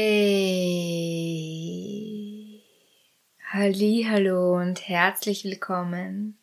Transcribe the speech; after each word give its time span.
Hallo 3.51 4.59
und 4.59 4.87
herzlich 4.87 5.45
willkommen, 5.45 6.37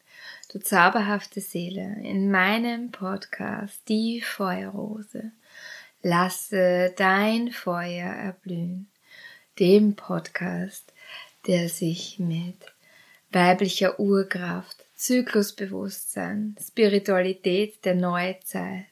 du 0.52 0.58
zauberhafte 0.58 1.40
Seele, 1.40 1.98
in 2.02 2.32
meinem 2.32 2.90
Podcast 2.90 3.88
Die 3.90 4.22
Feuerrose. 4.22 5.34
Lasse 6.02 6.92
dein 6.98 7.52
Feuer 7.52 8.12
erblühen, 8.12 8.90
dem 9.60 9.96
Podcast, 9.96 10.92
der 11.46 11.70
sich 11.70 12.18
mit 12.18 12.73
weiblicher 13.34 14.00
Urkraft, 14.00 14.78
Zyklusbewusstsein, 14.96 16.56
Spiritualität 16.62 17.84
der 17.84 17.96
Neuzeit, 17.96 18.86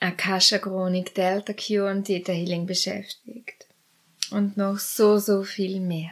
Akasha 0.00 0.58
Chronik, 0.58 1.14
Delta 1.14 1.54
Q 1.54 1.86
und 1.88 2.04
Theta 2.04 2.32
Healing 2.32 2.66
beschäftigt. 2.66 3.66
Und 4.30 4.56
noch 4.56 4.78
so, 4.78 5.18
so 5.18 5.44
viel 5.44 5.80
mehr. 5.80 6.10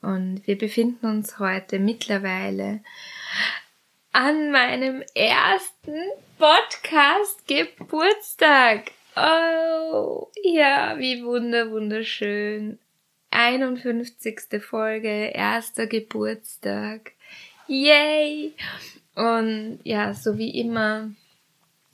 Und 0.00 0.46
wir 0.46 0.56
befinden 0.56 1.06
uns 1.06 1.38
heute 1.38 1.78
mittlerweile 1.78 2.80
an 4.12 4.50
meinem 4.52 5.02
ersten 5.14 5.96
Podcast 6.38 7.46
Geburtstag. 7.46 8.92
Oh, 9.16 10.28
ja, 10.42 10.98
wie 10.98 11.24
wunder, 11.24 11.70
wunderschön. 11.70 12.78
51. 13.38 14.62
Folge, 14.62 15.26
erster 15.26 15.86
Geburtstag. 15.86 17.12
Yay! 17.68 18.54
Und 19.14 19.78
ja, 19.84 20.14
so 20.14 20.38
wie 20.38 20.58
immer 20.58 21.10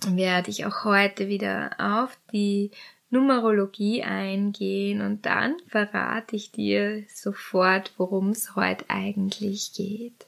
werde 0.07 0.51
ich 0.51 0.67
auch 0.67 0.85
heute 0.85 1.27
wieder 1.27 1.73
auf 1.79 2.17
die 2.33 2.71
Numerologie 3.11 4.05
eingehen 4.05 5.01
und 5.01 5.27
dann 5.27 5.57
verrate 5.67 6.37
ich 6.37 6.53
dir 6.53 7.03
sofort, 7.13 7.93
worum 7.97 8.29
es 8.31 8.55
heute 8.55 8.85
eigentlich 8.89 9.73
geht. 9.75 10.25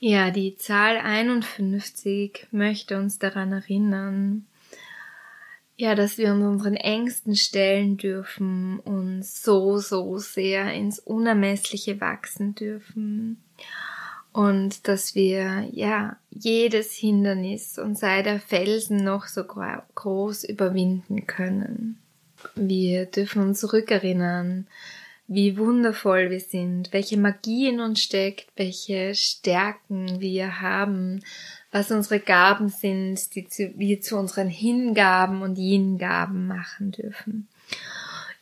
Ja, 0.00 0.32
die 0.32 0.56
Zahl 0.56 0.96
51 0.96 2.48
möchte 2.50 2.98
uns 2.98 3.20
daran 3.20 3.52
erinnern, 3.52 4.46
ja, 5.76 5.94
dass 5.94 6.18
wir 6.18 6.32
uns 6.32 6.44
unseren 6.44 6.76
Ängsten 6.76 7.34
stellen 7.34 7.96
dürfen 7.96 8.78
und 8.80 9.24
so, 9.24 9.78
so 9.78 10.18
sehr 10.18 10.72
ins 10.72 10.98
Unermessliche 10.98 12.00
wachsen 12.00 12.54
dürfen. 12.54 13.42
Und 14.32 14.88
dass 14.88 15.14
wir, 15.14 15.68
ja, 15.72 16.16
jedes 16.30 16.92
Hindernis 16.92 17.78
und 17.78 17.98
sei 17.98 18.22
der 18.22 18.40
Felsen 18.40 18.96
noch 18.98 19.26
so 19.26 19.44
groß 19.44 20.44
überwinden 20.44 21.26
können. 21.26 21.98
Wir 22.56 23.06
dürfen 23.06 23.42
uns 23.42 23.60
zurückerinnern, 23.60 24.66
wie 25.26 25.56
wundervoll 25.56 26.30
wir 26.30 26.40
sind, 26.40 26.92
welche 26.92 27.16
Magie 27.16 27.68
in 27.68 27.80
uns 27.80 28.00
steckt, 28.00 28.46
welche 28.56 29.14
Stärken 29.14 30.20
wir 30.20 30.60
haben, 30.60 31.22
was 31.74 31.90
unsere 31.90 32.20
Gaben 32.20 32.68
sind, 32.68 33.34
die 33.34 33.48
wir 33.74 34.00
zu 34.00 34.16
unseren 34.16 34.48
Hingaben 34.48 35.42
und 35.42 35.56
Hingaben 35.56 36.46
machen 36.46 36.92
dürfen. 36.92 37.48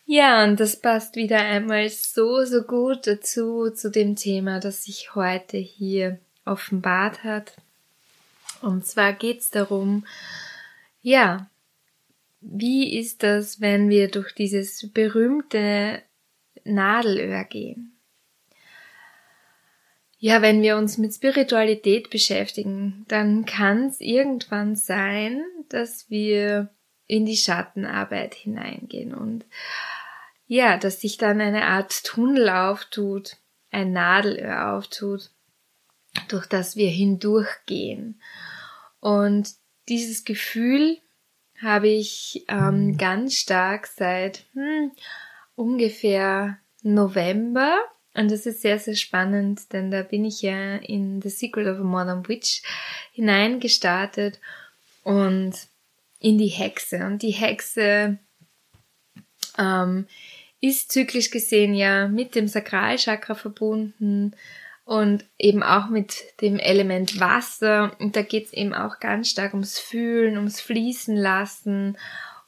Ja, 0.05 0.45
und 0.45 0.61
das 0.61 0.77
passt 0.77 1.17
wieder 1.17 1.39
einmal 1.39 1.89
so, 1.89 2.45
so 2.45 2.61
gut 2.61 3.07
dazu, 3.07 3.71
zu 3.71 3.91
dem 3.91 4.17
Thema, 4.17 4.61
das 4.61 4.85
sich 4.85 5.15
heute 5.15 5.57
hier 5.57 6.19
offenbart 6.45 7.25
hat. 7.25 7.57
Und 8.61 8.85
zwar 8.85 9.15
geht's 9.15 9.49
darum, 9.49 10.05
ja, 11.01 11.49
wie 12.43 12.99
ist 12.99 13.23
das, 13.23 13.63
wenn 13.63 13.89
wir 13.89 14.11
durch 14.11 14.35
dieses 14.35 14.91
berühmte 14.93 16.03
Nadelöhr 16.65 17.45
gehen. 17.45 17.97
Ja, 20.25 20.41
wenn 20.41 20.63
wir 20.63 20.77
uns 20.77 20.99
mit 20.99 21.13
Spiritualität 21.13 22.09
beschäftigen, 22.09 23.05
dann 23.09 23.45
kann 23.45 23.89
es 23.89 24.01
irgendwann 24.01 24.77
sein, 24.77 25.43
dass 25.69 26.09
wir 26.11 26.73
in 27.09 27.27
die 27.27 27.37
Schattenarbeit 27.37 28.35
hineingehen 28.35 29.15
und 29.15 29.45
ja, 30.47 30.77
dass 30.77 31.01
sich 31.01 31.17
dann 31.17 31.41
eine 31.41 31.65
Art 31.65 32.05
Tunnel 32.05 32.51
auftut, 32.51 33.39
ein 33.73 33.91
Nadelöhr 33.91 34.75
auftut, 34.75 35.33
durch 36.29 36.47
das 36.47 36.77
wir 36.77 36.89
hindurchgehen. 36.89 38.23
Und 39.01 39.51
dieses 39.89 40.23
Gefühl 40.23 40.99
habe 41.61 41.89
ich 41.89 42.45
ähm, 42.47 42.97
ganz 42.97 43.35
stark 43.35 43.89
seit 43.89 44.47
hm, 44.53 44.93
ungefähr 45.57 46.59
November. 46.83 47.77
Und 48.15 48.31
das 48.31 48.47
ist 48.47 48.61
sehr, 48.61 48.79
sehr 48.79 48.95
spannend, 48.95 49.73
denn 49.73 49.91
da 49.91 50.03
bin 50.03 50.25
ich 50.25 50.43
ja 50.43 50.77
in 50.77 51.23
The 51.23 51.31
Secret 51.31 51.67
of 51.67 51.79
a 51.79 51.83
Modern 51.83 52.29
Witch 52.29 52.63
hineingestartet 53.13 54.39
und 55.03 55.55
in 56.19 56.39
die 56.39 56.49
Hexe. 56.49 57.07
Und 57.07 57.23
die 57.23 57.31
Hexe 57.31 58.19
ähm, 59.59 60.07
ist 60.61 60.93
zyklisch 60.93 61.31
gesehen 61.31 61.75
ja 61.75 62.07
mit 62.07 62.35
dem 62.35 62.49
Sakralchakra 62.49 63.35
verbunden 63.35 64.37
und 64.85 65.25
eben 65.39 65.63
auch 65.63 65.89
mit 65.89 66.17
dem 66.43 66.59
Element 66.59 67.19
Wasser. 67.19 67.97
Und 67.99 68.15
da 68.15 68.23
geht's 68.23 68.53
eben 68.53 68.75
auch 68.75 69.01
ganz 69.01 69.31
stark 69.31 69.55
ums 69.55 69.79
Fühlen, 69.79 70.37
ums 70.37 70.61
Fließen 70.61 71.17
lassen 71.17 71.97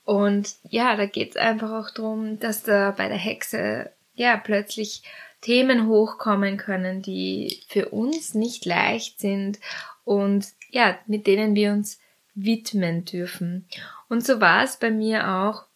und 0.04 0.56
ja, 0.68 0.96
da 0.96 1.06
geht's 1.06 1.36
einfach 1.36 1.72
auch 1.72 1.90
drum, 1.90 2.38
dass 2.38 2.62
da 2.62 2.90
bei 2.90 3.08
der 3.08 3.16
Hexe 3.16 3.90
ja 4.14 4.36
plötzlich 4.36 5.02
Themen 5.44 5.88
hochkommen 5.88 6.56
können, 6.56 7.02
die 7.02 7.60
für 7.68 7.90
uns 7.90 8.32
nicht 8.32 8.64
leicht 8.64 9.20
sind 9.20 9.60
und 10.02 10.46
ja, 10.70 10.98
mit 11.06 11.26
denen 11.26 11.54
wir 11.54 11.72
uns 11.72 12.00
widmen 12.34 13.04
dürfen. 13.04 13.68
Und 14.08 14.24
so 14.24 14.40
war 14.40 14.64
es 14.64 14.78
bei 14.78 14.90
mir 14.90 15.28
auch. 15.28 15.66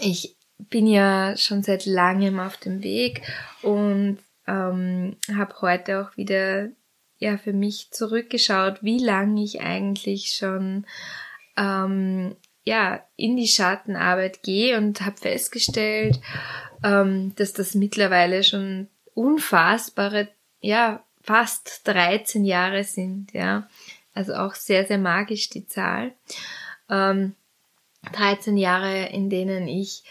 Ich 0.00 0.36
bin 0.58 0.88
ja 0.88 1.36
schon 1.36 1.62
seit 1.62 1.86
langem 1.86 2.40
auf 2.40 2.56
dem 2.56 2.82
Weg 2.82 3.22
und 3.62 4.18
ähm, 4.48 5.16
habe 5.32 5.54
heute 5.60 6.02
auch 6.02 6.16
wieder 6.16 6.68
ja 7.18 7.38
für 7.38 7.52
mich 7.52 7.92
zurückgeschaut, 7.92 8.82
wie 8.82 8.98
lange 8.98 9.44
ich 9.44 9.60
eigentlich 9.60 10.32
schon 10.32 10.84
ähm, 11.56 12.34
ja, 12.64 13.04
in 13.16 13.36
die 13.36 13.48
Schattenarbeit 13.48 14.42
gehe 14.42 14.76
und 14.76 15.00
habe 15.02 15.16
festgestellt, 15.16 16.20
ähm, 16.82 17.34
dass 17.36 17.52
das 17.52 17.74
mittlerweile 17.74 18.42
schon 18.42 18.88
unfassbare, 19.14 20.28
ja, 20.60 21.02
fast 21.22 21.86
13 21.86 22.44
Jahre 22.44 22.84
sind, 22.84 23.32
ja. 23.32 23.68
Also 24.14 24.34
auch 24.34 24.54
sehr, 24.54 24.86
sehr 24.86 24.98
magisch 24.98 25.50
die 25.50 25.66
Zahl. 25.66 26.12
Ähm, 26.88 27.34
13 28.12 28.56
Jahre, 28.56 29.06
in 29.06 29.30
denen 29.30 29.68
ich 29.68 30.04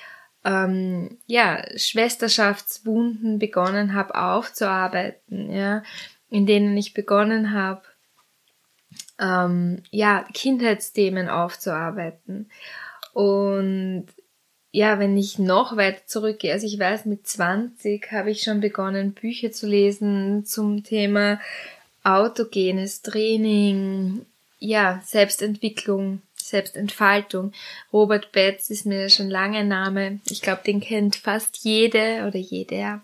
ähm, 0.45 1.17
ja, 1.25 1.63
Schwesterschaftswunden 1.75 3.39
begonnen 3.39 3.93
habe 3.93 4.15
aufzuarbeiten, 4.15 5.51
ja, 5.51 5.83
in 6.29 6.45
denen 6.45 6.77
ich 6.77 6.93
begonnen 6.93 7.53
habe, 7.53 7.81
ähm, 9.19 9.83
ja, 9.91 10.25
Kindheitsthemen 10.33 11.27
aufzuarbeiten. 11.27 12.49
Und 13.13 14.07
ja, 14.71 14.99
wenn 14.99 15.17
ich 15.17 15.39
noch 15.39 15.77
weiter 15.77 16.05
zurückgehe, 16.05 16.53
also 16.53 16.67
ich 16.67 16.77
weiß, 16.77 17.05
mit 17.05 17.27
20 17.27 18.11
habe 18.11 18.31
ich 18.31 18.43
schon 18.43 18.59
begonnen, 18.59 19.13
Bücher 19.13 19.51
zu 19.51 19.67
lesen 19.67 20.45
zum 20.45 20.83
Thema 20.83 21.39
autogenes 22.03 23.01
Training, 23.01 24.25
ja, 24.59 25.01
Selbstentwicklung, 25.05 26.21
Selbstentfaltung. 26.35 27.53
Robert 27.91 28.31
Betz 28.31 28.69
ist 28.69 28.85
mir 28.85 29.09
schon 29.09 29.29
lange 29.29 29.59
ein 29.59 29.67
Name. 29.67 30.19
Ich 30.29 30.41
glaube, 30.41 30.61
den 30.65 30.81
kennt 30.81 31.15
fast 31.15 31.57
jede 31.63 32.25
oder 32.27 32.37
jeder. 32.37 33.01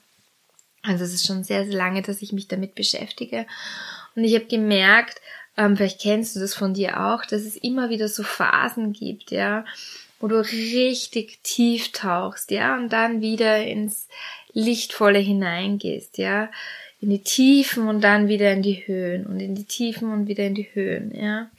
Also 0.83 1.03
es 1.03 1.13
ist 1.13 1.25
schon 1.25 1.43
sehr, 1.43 1.65
sehr 1.65 1.75
lange, 1.75 2.01
dass 2.01 2.21
ich 2.21 2.31
mich 2.31 2.47
damit 2.47 2.75
beschäftige. 2.75 3.45
Und 4.15 4.23
ich 4.23 4.35
habe 4.35 4.45
gemerkt, 4.45 5.19
ähm, 5.57 5.75
vielleicht 5.75 6.01
kennst 6.01 6.35
du 6.35 6.39
das 6.39 6.53
von 6.53 6.73
dir 6.73 7.05
auch, 7.05 7.25
dass 7.25 7.41
es 7.43 7.55
immer 7.55 7.89
wieder 7.89 8.07
so 8.07 8.23
Phasen 8.23 8.93
gibt, 8.93 9.31
ja, 9.31 9.65
wo 10.19 10.27
du 10.27 10.39
richtig 10.41 11.39
tief 11.43 11.91
tauchst, 11.91 12.51
ja, 12.51 12.75
und 12.75 12.89
dann 12.89 13.21
wieder 13.21 13.65
ins 13.65 14.07
Lichtvolle 14.53 15.19
hineingehst, 15.19 16.17
ja, 16.17 16.49
in 17.01 17.09
die 17.09 17.23
Tiefen 17.23 17.87
und 17.87 18.01
dann 18.01 18.27
wieder 18.27 18.51
in 18.51 18.61
die 18.61 18.87
Höhen 18.87 19.25
und 19.25 19.39
in 19.39 19.55
die 19.55 19.65
Tiefen 19.65 20.11
und 20.11 20.27
wieder 20.27 20.45
in 20.45 20.55
die 20.55 20.69
Höhen, 20.73 21.13
ja. 21.15 21.49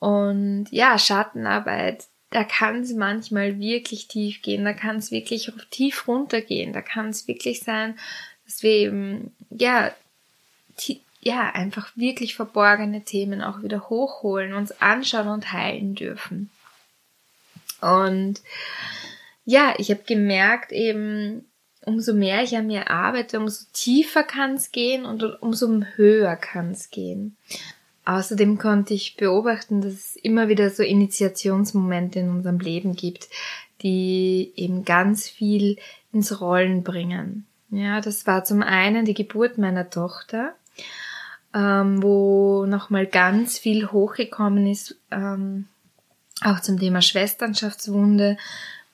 Und 0.00 0.66
ja, 0.70 0.98
Schattenarbeit 0.98 2.06
da 2.30 2.44
kann 2.44 2.80
es 2.80 2.92
manchmal 2.92 3.58
wirklich 3.58 4.06
tief 4.08 4.42
gehen, 4.42 4.64
da 4.64 4.72
kann 4.72 4.96
es 4.96 5.10
wirklich 5.10 5.50
tief 5.70 6.06
runtergehen, 6.06 6.72
da 6.72 6.82
kann 6.82 7.08
es 7.08 7.26
wirklich 7.26 7.60
sein, 7.60 7.98
dass 8.44 8.62
wir 8.62 8.72
eben, 8.72 9.34
ja, 9.50 9.92
ja, 11.20 11.50
einfach 11.50 11.90
wirklich 11.96 12.36
verborgene 12.36 13.02
Themen 13.02 13.42
auch 13.42 13.62
wieder 13.62 13.88
hochholen, 13.88 14.54
uns 14.54 14.80
anschauen 14.80 15.28
und 15.28 15.52
heilen 15.52 15.94
dürfen. 15.94 16.50
Und 17.80 18.40
ja, 19.44 19.74
ich 19.78 19.90
habe 19.90 20.02
gemerkt 20.06 20.72
eben, 20.72 21.44
umso 21.84 22.12
mehr 22.12 22.42
ich 22.42 22.56
an 22.56 22.66
mir 22.66 22.90
arbeite, 22.90 23.38
umso 23.38 23.64
tiefer 23.72 24.22
kann 24.22 24.54
es 24.54 24.72
gehen 24.72 25.06
und 25.06 25.22
umso 25.40 25.82
höher 25.96 26.36
kann 26.36 26.72
es 26.72 26.90
gehen. 26.90 27.36
Außerdem 28.04 28.58
konnte 28.58 28.94
ich 28.94 29.16
beobachten, 29.16 29.80
dass 29.80 29.92
es 29.92 30.16
immer 30.16 30.48
wieder 30.48 30.70
so 30.70 30.82
Initiationsmomente 30.82 32.20
in 32.20 32.30
unserem 32.30 32.58
Leben 32.58 32.94
gibt, 32.94 33.28
die 33.82 34.52
eben 34.56 34.84
ganz 34.84 35.28
viel 35.28 35.76
ins 36.12 36.40
Rollen 36.40 36.82
bringen. 36.82 37.46
Ja, 37.70 38.00
das 38.00 38.26
war 38.26 38.44
zum 38.44 38.62
einen 38.62 39.04
die 39.04 39.14
Geburt 39.14 39.58
meiner 39.58 39.90
Tochter, 39.90 40.54
ähm, 41.54 42.02
wo 42.02 42.64
nochmal 42.66 43.06
ganz 43.06 43.58
viel 43.58 43.92
hochgekommen 43.92 44.66
ist, 44.66 44.98
ähm, 45.10 45.66
auch 46.42 46.60
zum 46.60 46.78
Thema 46.78 47.02
Schwesternschaftswunde, 47.02 48.36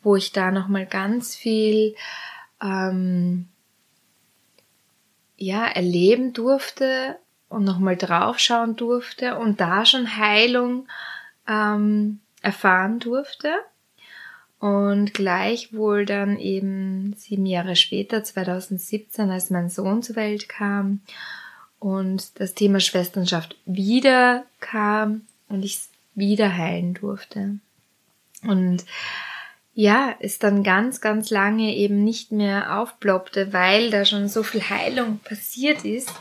wo 0.03 0.17
ich 0.17 0.33
da 0.33 0.51
nochmal 0.51 0.87
ganz 0.87 1.35
viel 1.35 1.95
ähm, 2.63 3.49
ja, 5.37 5.67
erleben 5.67 6.33
durfte 6.33 7.19
und 7.49 7.65
nochmal 7.65 7.97
draufschauen 7.97 8.77
durfte 8.77 9.37
und 9.37 9.61
da 9.61 9.85
schon 9.85 10.17
Heilung 10.17 10.87
ähm, 11.49 12.21
erfahren 12.43 12.99
durfte. 13.01 13.55
Und 14.59 15.13
gleichwohl 15.13 16.07
dann 16.07 16.39
eben 16.39 17.13
sieben 17.19 17.45
Jahre 17.45 17.77
später, 17.77 18.25
2017, 18.25 19.31
als 19.31 19.51
mein 19.51 19.69
Sohn 19.69 20.03
zur 20.03 20.17
Welt 20.17 20.49
kam 20.49 21.03
und 21.79 22.41
das 22.41 22.55
Thema 22.55 22.81
Schwesternschaft 22.81 23.57
wieder 23.67 24.47
kam 24.61 25.27
und 25.49 25.67
ich 25.67 25.81
wieder 26.15 26.57
heilen 26.57 26.95
durfte. 26.95 27.59
Und 28.43 28.85
ja, 29.75 30.15
es 30.21 30.39
dann 30.39 30.63
ganz, 30.63 31.01
ganz 31.01 31.31
lange 31.31 31.75
eben 31.75 32.05
nicht 32.05 32.31
mehr 32.31 32.79
aufploppte, 32.79 33.53
weil 33.53 33.91
da 33.91 34.05
schon 34.05 34.29
so 34.29 34.43
viel 34.43 34.63
Heilung 34.63 35.19
passiert 35.19 35.85
ist. 35.85 36.13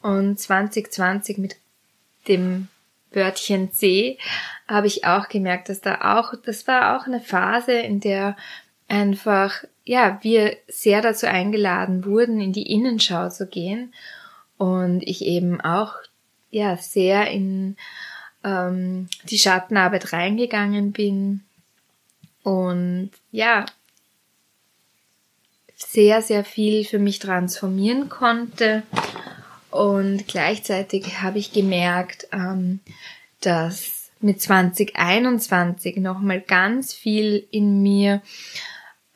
Und 0.00 0.38
2020 0.38 1.38
mit 1.38 1.56
dem 2.28 2.68
Wörtchen 3.10 3.72
C 3.72 4.18
habe 4.66 4.86
ich 4.86 5.04
auch 5.04 5.28
gemerkt, 5.28 5.68
dass 5.68 5.80
da 5.80 6.18
auch, 6.18 6.34
das 6.44 6.66
war 6.66 6.96
auch 6.96 7.06
eine 7.06 7.20
Phase, 7.20 7.72
in 7.72 8.00
der 8.00 8.36
einfach, 8.86 9.64
ja, 9.84 10.18
wir 10.22 10.56
sehr 10.66 11.02
dazu 11.02 11.26
eingeladen 11.26 12.04
wurden, 12.04 12.40
in 12.40 12.52
die 12.52 12.70
Innenschau 12.70 13.28
zu 13.28 13.46
gehen 13.46 13.92
und 14.56 15.02
ich 15.02 15.24
eben 15.24 15.60
auch, 15.60 15.94
ja, 16.50 16.76
sehr 16.78 17.30
in 17.30 17.76
ähm, 18.48 19.08
die 19.24 19.38
Schattenarbeit 19.38 20.12
reingegangen 20.12 20.92
bin 20.92 21.42
und 22.42 23.10
ja, 23.30 23.66
sehr, 25.76 26.22
sehr 26.22 26.44
viel 26.44 26.84
für 26.84 26.98
mich 26.98 27.18
transformieren 27.18 28.08
konnte. 28.08 28.82
Und 29.70 30.26
gleichzeitig 30.26 31.20
habe 31.20 31.38
ich 31.38 31.52
gemerkt, 31.52 32.26
ähm, 32.32 32.80
dass 33.40 34.10
mit 34.20 34.40
2021 34.40 35.98
nochmal 35.98 36.40
ganz 36.40 36.94
viel 36.94 37.46
in 37.50 37.82
mir 37.82 38.22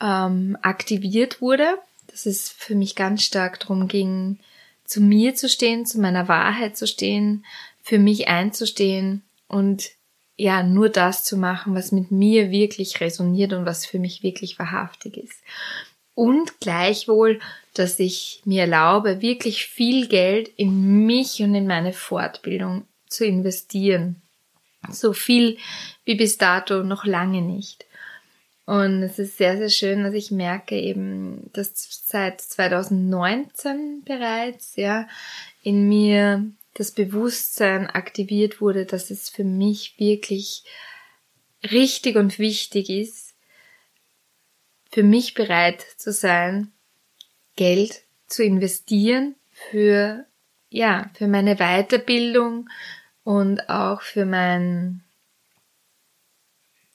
ähm, 0.00 0.56
aktiviert 0.62 1.40
wurde, 1.40 1.78
dass 2.08 2.26
es 2.26 2.50
für 2.50 2.74
mich 2.74 2.94
ganz 2.94 3.22
stark 3.24 3.58
darum 3.60 3.88
ging, 3.88 4.38
zu 4.84 5.00
mir 5.00 5.34
zu 5.34 5.48
stehen, 5.48 5.86
zu 5.86 6.00
meiner 6.00 6.28
Wahrheit 6.28 6.76
zu 6.76 6.86
stehen, 6.86 7.44
für 7.82 7.98
mich 7.98 8.28
einzustehen 8.28 9.22
und 9.48 9.90
ja, 10.36 10.62
nur 10.62 10.88
das 10.88 11.24
zu 11.24 11.36
machen, 11.36 11.74
was 11.74 11.92
mit 11.92 12.10
mir 12.10 12.50
wirklich 12.50 13.00
resoniert 13.00 13.52
und 13.52 13.66
was 13.66 13.84
für 13.84 13.98
mich 13.98 14.22
wirklich 14.22 14.58
wahrhaftig 14.58 15.16
ist. 15.16 15.40
Und 16.14 16.60
gleichwohl, 16.60 17.40
dass 17.74 17.98
ich 17.98 18.42
mir 18.44 18.62
erlaube, 18.62 19.22
wirklich 19.22 19.66
viel 19.66 20.08
Geld 20.08 20.48
in 20.56 21.06
mich 21.06 21.42
und 21.42 21.54
in 21.54 21.66
meine 21.66 21.92
Fortbildung 21.92 22.86
zu 23.08 23.24
investieren. 23.24 24.20
So 24.90 25.12
viel 25.12 25.58
wie 26.04 26.16
bis 26.16 26.38
dato 26.38 26.82
noch 26.82 27.04
lange 27.04 27.40
nicht. 27.40 27.84
Und 28.64 29.02
es 29.02 29.18
ist 29.18 29.38
sehr, 29.38 29.56
sehr 29.56 29.70
schön, 29.70 30.04
dass 30.04 30.14
ich 30.14 30.30
merke 30.30 30.78
eben, 30.78 31.50
dass 31.52 31.72
seit 32.04 32.40
2019 32.40 34.02
bereits, 34.04 34.76
ja, 34.76 35.08
in 35.62 35.88
mir 35.88 36.44
das 36.74 36.92
Bewusstsein 36.92 37.88
aktiviert 37.88 38.60
wurde, 38.60 38.86
dass 38.86 39.10
es 39.10 39.28
für 39.28 39.44
mich 39.44 39.94
wirklich 39.98 40.64
richtig 41.70 42.16
und 42.16 42.38
wichtig 42.38 42.90
ist, 42.90 43.34
für 44.90 45.02
mich 45.02 45.34
bereit 45.34 45.84
zu 45.96 46.12
sein, 46.12 46.72
Geld 47.56 48.02
zu 48.26 48.42
investieren 48.42 49.34
für, 49.52 50.26
ja, 50.70 51.10
für 51.14 51.28
meine 51.28 51.56
Weiterbildung 51.56 52.68
und 53.24 53.68
auch 53.68 54.02
für 54.02 54.24
mein, 54.24 55.02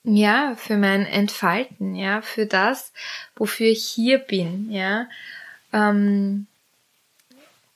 ja, 0.04 0.56
für 0.58 0.78
mein 0.78 1.06
Entfalten, 1.06 1.96
ja, 1.96 2.22
für 2.22 2.46
das, 2.46 2.92
wofür 3.36 3.68
ich 3.68 3.86
hier 3.86 4.20
bin, 4.20 4.72
ja. 4.72 5.08
Ähm, 5.74 6.48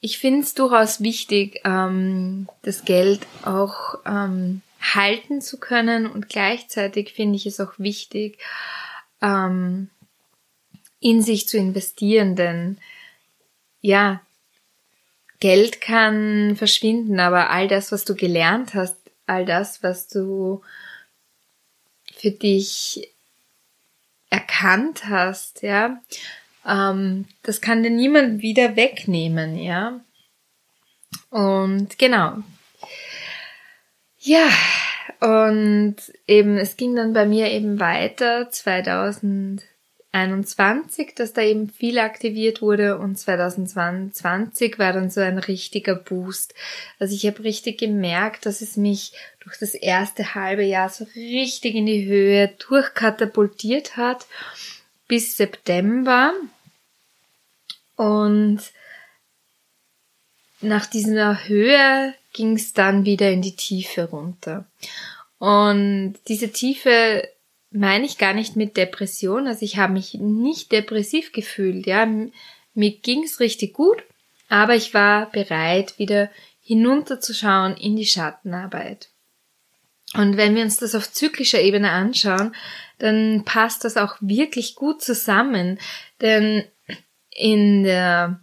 ich 0.02 0.18
finde 0.18 0.42
es 0.42 0.56
durchaus 0.56 1.02
wichtig, 1.02 1.62
ähm, 1.64 2.50
das 2.64 2.86
Geld 2.86 3.26
auch 3.44 4.00
ähm, 4.06 4.62
halten 4.82 5.42
zu 5.42 5.60
können 5.60 6.08
und 6.08 6.28
gleichzeitig 6.28 7.14
finde 7.14 7.36
ich 7.36 7.46
es 7.46 7.60
auch 7.60 7.74
wichtig, 7.78 8.40
ähm, 9.22 9.90
in 11.00 11.22
sich 11.22 11.48
zu 11.48 11.58
investieren, 11.58 12.36
denn 12.36 12.80
ja, 13.80 14.22
Geld 15.40 15.82
kann 15.82 16.56
verschwinden, 16.56 17.20
aber 17.20 17.50
all 17.50 17.68
das, 17.68 17.92
was 17.92 18.06
du 18.06 18.16
gelernt 18.16 18.74
hast, 18.74 18.96
all 19.26 19.46
das, 19.46 19.82
was 19.82 20.08
du 20.08 20.62
für 22.16 22.32
dich 22.32 23.12
erkannt 24.30 25.06
hast, 25.06 25.64
ja, 25.64 26.00
ähm, 26.68 27.26
das 27.44 27.62
kann 27.62 27.84
dir 27.84 27.90
niemand 27.90 28.42
wieder 28.42 28.76
wegnehmen, 28.76 29.58
ja. 29.58 30.02
Und 31.30 31.98
genau. 31.98 32.40
Ja, 34.20 34.50
und 35.20 35.96
eben, 36.28 36.58
es 36.58 36.76
ging 36.78 36.96
dann 36.96 37.12
bei 37.14 37.26
mir 37.26 37.52
eben 37.52 37.80
weiter 37.80 38.52
2021, 38.52 41.16
dass 41.16 41.34
da 41.34 41.42
eben 41.42 41.70
viel 41.70 41.98
aktiviert 41.98 42.62
wurde 42.62 43.00
und 43.00 43.18
2020 43.18 44.78
war 44.78 44.94
dann 44.94 45.10
so 45.10 45.22
ein 45.22 45.40
richtiger 45.40 45.96
Boost. 45.96 46.54
Also 47.00 47.16
ich 47.16 47.26
habe 47.26 47.44
richtig 47.44 47.80
gemerkt, 47.80 48.46
dass 48.46 48.62
es 48.62 48.78
mich 48.78 49.14
durch 49.40 49.58
das 49.58 49.74
erste 49.74 50.36
halbe 50.36 50.64
Jahr 50.64 50.90
so 50.90 51.08
richtig 51.16 51.74
in 51.74 51.88
die 51.88 52.06
Höhe 52.06 52.50
durchkatapultiert 52.68 53.98
hat 53.98 54.28
bis 55.12 55.36
September. 55.36 56.32
Und 57.98 58.62
nach 60.62 60.86
dieser 60.86 61.50
Höhe 61.50 62.14
ging 62.32 62.56
es 62.56 62.72
dann 62.72 63.04
wieder 63.04 63.30
in 63.30 63.42
die 63.42 63.58
Tiefe 63.58 64.06
runter. 64.06 64.72
Und 65.38 66.16
diese 66.30 66.54
Tiefe 66.54 67.28
meine 67.72 68.06
ich 68.06 68.20
gar 68.20 68.34
nicht 68.34 68.56
mit 68.56 68.78
Depression. 68.78 69.48
Also 69.48 69.66
ich 69.66 69.76
habe 69.76 69.92
mich 69.92 70.14
nicht 70.14 70.72
depressiv 70.72 71.34
gefühlt. 71.34 71.88
Ja, 71.88 72.06
mir 72.74 72.92
ging 72.92 73.24
es 73.24 73.42
richtig 73.42 73.74
gut, 73.74 74.02
aber 74.48 74.76
ich 74.76 74.94
war 74.94 75.30
bereit, 75.30 76.00
wieder 76.00 76.32
hinunterzuschauen 76.62 77.76
in 77.76 77.98
die 77.98 78.06
Schattenarbeit. 78.06 79.10
Und 80.14 80.38
wenn 80.38 80.56
wir 80.56 80.64
uns 80.64 80.78
das 80.78 80.96
auf 80.96 81.12
zyklischer 81.12 81.60
Ebene 81.60 81.92
anschauen, 81.92 82.56
dann 83.02 83.44
passt 83.46 83.84
das 83.84 83.98
auch 83.98 84.16
wirklich 84.22 84.76
gut 84.76 85.02
zusammen. 85.02 85.80
Denn 86.22 86.64
in 87.32 87.84
der 87.84 88.40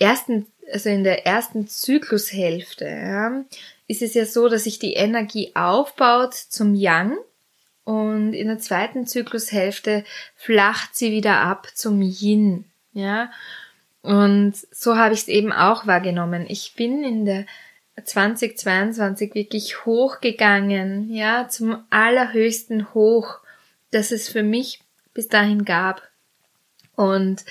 ersten, 0.00 0.46
also 0.72 0.88
in 0.88 1.04
der 1.04 1.24
ersten 1.24 1.68
Zyklushälfte, 1.68 2.86
ja, 2.86 3.44
ist 3.86 4.02
es 4.02 4.14
ja 4.14 4.26
so, 4.26 4.48
dass 4.48 4.64
sich 4.64 4.78
die 4.78 4.94
Energie 4.94 5.52
aufbaut 5.54 6.34
zum 6.34 6.74
Yang 6.74 7.16
und 7.84 8.32
in 8.32 8.48
der 8.48 8.58
zweiten 8.58 9.06
Zyklushälfte 9.06 10.04
flacht 10.34 10.96
sie 10.96 11.12
wieder 11.12 11.38
ab 11.38 11.68
zum 11.74 12.02
Yin, 12.02 12.64
ja. 12.92 13.30
Und 14.02 14.54
so 14.70 14.96
habe 14.96 15.14
ich 15.14 15.22
es 15.22 15.28
eben 15.28 15.52
auch 15.52 15.86
wahrgenommen. 15.86 16.46
Ich 16.48 16.74
bin 16.74 17.02
in 17.04 17.24
der 17.24 17.46
2022 18.04 19.34
wirklich 19.34 19.84
hochgegangen, 19.84 21.12
ja, 21.12 21.48
zum 21.48 21.84
allerhöchsten 21.90 22.94
Hoch, 22.94 23.38
das 23.90 24.12
es 24.12 24.28
für 24.28 24.42
mich 24.42 24.80
bis 25.14 25.28
dahin 25.28 25.64
gab. 25.64 26.02
Und 26.94 27.44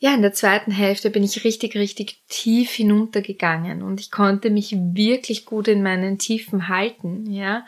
ja, 0.00 0.14
in 0.14 0.22
der 0.22 0.32
zweiten 0.32 0.70
Hälfte 0.70 1.10
bin 1.10 1.24
ich 1.24 1.44
richtig, 1.44 1.74
richtig 1.74 2.22
tief 2.28 2.70
hinuntergegangen 2.70 3.82
und 3.82 3.98
ich 3.98 4.12
konnte 4.12 4.48
mich 4.50 4.76
wirklich 4.76 5.44
gut 5.44 5.66
in 5.66 5.82
meinen 5.82 6.18
Tiefen 6.18 6.68
halten, 6.68 7.30
ja. 7.32 7.66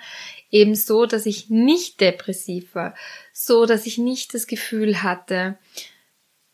Ebenso, 0.52 1.07
dass 1.07 1.26
ich 1.26 1.50
nicht 1.50 2.00
depressiv 2.00 2.75
war, 2.75 2.95
so, 3.33 3.66
dass 3.66 3.87
ich 3.87 3.99
nicht 3.99 4.35
das 4.35 4.47
Gefühl 4.47 5.02
hatte, 5.02 5.59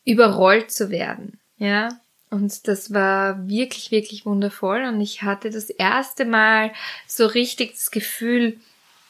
überrollt 0.05 0.71
zu 0.71 0.91
werden, 0.91 1.39
ja. 1.59 2.01
Und 2.31 2.67
das 2.67 2.93
war 2.93 3.49
wirklich, 3.49 3.91
wirklich 3.91 4.27
wundervoll 4.27 4.85
und 4.85 5.01
ich 5.01 5.23
hatte 5.23 5.51
das 5.51 5.71
erste 5.71 6.25
Mal 6.25 6.73
so 7.07 7.27
richtig 7.27 7.75
das 7.75 7.91
Gefühl, 7.91 8.59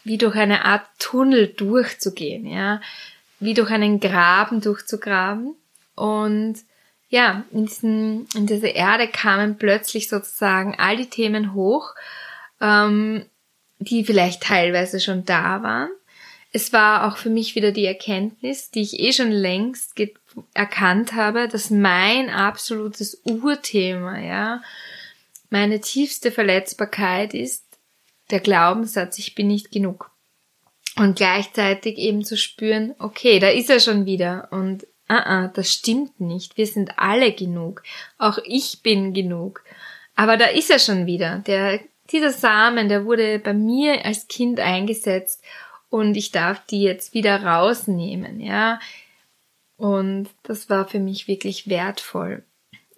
wie 0.05 0.19
durch 0.19 0.37
eine 0.37 0.65
Art 0.65 0.87
Tunnel 0.99 1.49
durchzugehen, 1.49 2.47
ja. 2.47 2.81
Wie 3.41 3.55
durch 3.55 3.71
einen 3.71 4.01
Graben 4.01 4.61
durchzugraben 4.61 5.55
und 5.95 6.57
ja, 7.09 7.45
in, 7.53 7.67
diesen, 7.67 8.29
in 8.35 8.47
diese 8.47 8.69
Erde 8.69 9.09
kamen 9.09 9.59
plötzlich 9.59 10.09
sozusagen 10.09 10.75
all 10.79 10.97
die 10.97 11.09
Themen 11.09 11.55
hoch, 11.55 11.95
ähm, 12.61 13.27
die 13.79 14.05
vielleicht 14.05 14.43
teilweise 14.43 15.01
schon 15.01 15.25
da 15.25 15.63
waren. 15.63 15.91
Es 16.57 16.73
war 16.73 17.07
auch 17.07 17.19
für 17.19 17.29
mich 17.29 17.55
wieder 17.55 17.71
die 17.71 17.85
Erkenntnis, 17.85 18.71
die 18.71 18.81
ich 18.81 18.99
eh 18.99 19.13
schon 19.13 19.31
längst 19.31 19.93
erkannt 20.55 21.13
habe, 21.13 21.49
dass 21.49 21.69
mein 21.69 22.31
absolutes 22.31 23.21
Urthema, 23.25 24.19
ja, 24.19 24.63
meine 25.51 25.83
tiefste 25.83 26.33
Verletzbarkeit 26.33 27.35
ist 27.35 27.63
der 28.31 28.41
Glaubenssatz, 28.41 29.19
ich 29.19 29.35
bin 29.35 29.49
nicht 29.49 29.71
genug. 29.71 30.11
Und 30.97 31.17
gleichzeitig 31.17 31.99
eben 31.99 32.25
zu 32.25 32.39
spüren, 32.39 32.95
okay, 32.99 33.39
da 33.39 33.51
ist 33.51 33.69
er 33.69 33.79
schon 33.79 34.07
wieder 34.07 34.49
und 34.51 34.87
ah, 35.09 35.25
ah, 35.27 35.49
das 35.49 35.71
stimmt 35.71 36.23
nicht. 36.23 36.57
Wir 36.57 36.67
sind 36.67 36.99
alle 36.99 37.33
genug. 37.33 37.83
Auch 38.17 38.39
ich 38.47 38.81
bin 38.83 39.13
genug. 39.13 39.63
Aber 40.15 40.39
da 40.39 40.47
ist 40.47 40.71
er 40.71 40.79
schon 40.79 41.05
wieder. 41.05 41.41
Der, 41.41 41.81
dieser 42.11 42.31
Samen, 42.31 42.89
der 42.89 43.05
wurde 43.05 43.41
bei 43.41 43.53
mir 43.53 44.07
als 44.07 44.27
Kind 44.27 44.59
eingesetzt 44.59 45.43
und 45.89 46.17
ich 46.17 46.33
darf 46.33 46.65
die 46.67 46.83
jetzt 46.83 47.15
wieder 47.15 47.45
rausnehmen, 47.45 48.41
ja. 48.41 48.81
Und 49.77 50.29
das 50.43 50.71
war 50.71 50.89
für 50.89 51.01
mich 51.01 51.29
wirklich 51.29 51.69
wertvoll. 51.69 52.45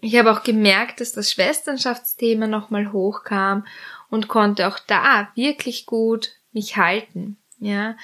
Ich 0.01 0.17
habe 0.17 0.31
auch 0.31 0.45
gemerkt, 0.45 1.01
dass 1.01 1.13
das 1.13 1.33
Schwesternschaftsthema 1.33 2.47
nochmal 2.47 2.93
hochkam 2.93 3.67
und 4.11 4.29
konnte 4.29 4.69
auch 4.69 4.79
da 4.79 5.29
wirklich 5.35 5.87
gut 5.87 6.37
mich 6.53 6.77
halten, 6.77 7.37
ja 7.59 7.97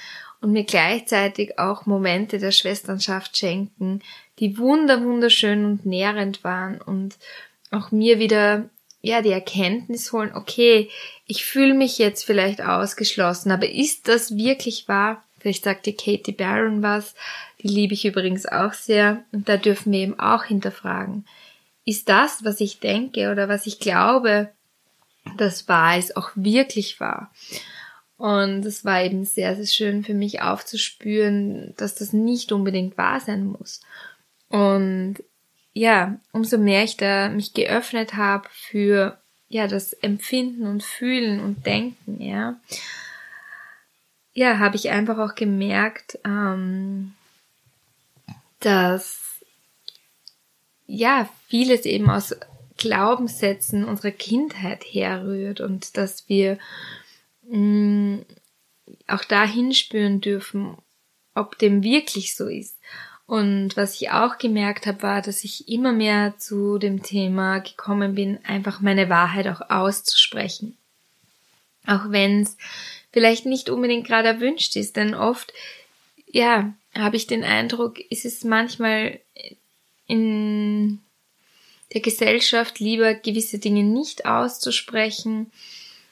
und 0.44 0.52
mir 0.52 0.64
gleichzeitig 0.64 1.58
auch 1.58 1.86
Momente 1.86 2.38
der 2.38 2.52
Schwesternschaft 2.52 3.34
schenken, 3.38 4.02
die 4.38 4.58
wunder 4.58 5.02
wunderschön 5.02 5.64
und 5.64 5.86
nährend 5.86 6.44
waren 6.44 6.82
und 6.82 7.16
auch 7.70 7.90
mir 7.90 8.18
wieder 8.18 8.68
ja 9.04 9.22
die 9.22 9.32
Erkenntnis 9.32 10.12
holen, 10.12 10.32
okay, 10.34 10.88
ich 11.26 11.44
fühle 11.44 11.74
mich 11.74 11.98
jetzt 11.98 12.24
vielleicht 12.24 12.62
ausgeschlossen, 12.62 13.52
aber 13.52 13.68
ist 13.68 14.08
das 14.08 14.36
wirklich 14.36 14.88
wahr? 14.88 15.22
Vielleicht 15.38 15.64
sagt 15.64 15.86
die 15.86 15.94
Katie 15.94 16.32
Barron 16.32 16.82
was, 16.82 17.14
die 17.62 17.68
liebe 17.68 17.94
ich 17.94 18.06
übrigens 18.06 18.46
auch 18.46 18.72
sehr 18.72 19.24
und 19.32 19.48
da 19.48 19.58
dürfen 19.58 19.92
wir 19.92 20.00
eben 20.00 20.18
auch 20.18 20.44
hinterfragen. 20.44 21.26
Ist 21.84 22.08
das, 22.08 22.44
was 22.44 22.60
ich 22.60 22.80
denke 22.80 23.30
oder 23.30 23.48
was 23.48 23.66
ich 23.66 23.78
glaube, 23.78 24.50
das 25.36 25.68
wahr 25.68 25.98
ist, 25.98 26.16
auch 26.16 26.30
wirklich 26.34 26.98
wahr? 26.98 27.30
Und 28.16 28.64
es 28.64 28.86
war 28.86 29.02
eben 29.02 29.24
sehr, 29.24 29.54
sehr 29.56 29.66
schön 29.66 30.02
für 30.02 30.14
mich 30.14 30.40
aufzuspüren, 30.40 31.74
dass 31.76 31.94
das 31.94 32.14
nicht 32.14 32.52
unbedingt 32.52 32.96
wahr 32.96 33.20
sein 33.20 33.44
muss. 33.44 33.82
Und 34.48 35.16
ja, 35.74 36.18
umso 36.32 36.56
mehr 36.56 36.84
ich 36.84 36.96
da 36.96 37.28
mich 37.28 37.52
geöffnet 37.52 38.14
habe 38.14 38.48
für 38.52 39.18
ja 39.48 39.66
das 39.66 39.92
Empfinden 39.92 40.66
und 40.66 40.82
Fühlen 40.82 41.40
und 41.40 41.66
Denken, 41.66 42.22
ja, 42.22 42.56
ja, 44.32 44.58
habe 44.58 44.76
ich 44.76 44.90
einfach 44.90 45.18
auch 45.18 45.34
gemerkt, 45.34 46.18
ähm, 46.24 47.14
dass 48.60 49.44
ja 50.86 51.28
vieles 51.48 51.84
eben 51.84 52.08
aus 52.10 52.34
Glaubenssätzen 52.76 53.84
unserer 53.84 54.10
Kindheit 54.10 54.84
herrührt 54.84 55.60
und 55.60 55.96
dass 55.96 56.28
wir 56.28 56.58
mh, 57.42 57.58
mm, 57.58 58.26
auch 59.06 59.24
da 59.24 59.44
hinspüren 59.44 60.20
dürfen, 60.20 60.76
ob 61.34 61.58
dem 61.58 61.82
wirklich 61.82 62.34
so 62.34 62.48
ist. 62.48 62.78
Und 63.26 63.76
was 63.76 64.00
ich 64.00 64.10
auch 64.10 64.36
gemerkt 64.38 64.86
habe, 64.86 65.02
war, 65.02 65.22
dass 65.22 65.44
ich 65.44 65.68
immer 65.68 65.92
mehr 65.92 66.34
zu 66.38 66.78
dem 66.78 67.02
Thema 67.02 67.58
gekommen 67.58 68.14
bin, 68.14 68.38
einfach 68.44 68.80
meine 68.80 69.08
Wahrheit 69.08 69.48
auch 69.48 69.70
auszusprechen. 69.70 70.76
Auch 71.86 72.10
wenn 72.10 72.42
es 72.42 72.56
vielleicht 73.12 73.46
nicht 73.46 73.70
unbedingt 73.70 74.06
gerade 74.06 74.28
erwünscht 74.28 74.76
ist, 74.76 74.96
denn 74.96 75.14
oft, 75.14 75.52
ja, 76.26 76.74
habe 76.94 77.16
ich 77.16 77.26
den 77.26 77.44
Eindruck, 77.44 77.98
ist 78.10 78.24
es 78.24 78.44
manchmal 78.44 79.20
in 80.06 81.00
der 81.92 82.00
Gesellschaft 82.00 82.80
lieber 82.80 83.14
gewisse 83.14 83.58
Dinge 83.58 83.84
nicht 83.84 84.26
auszusprechen, 84.26 85.50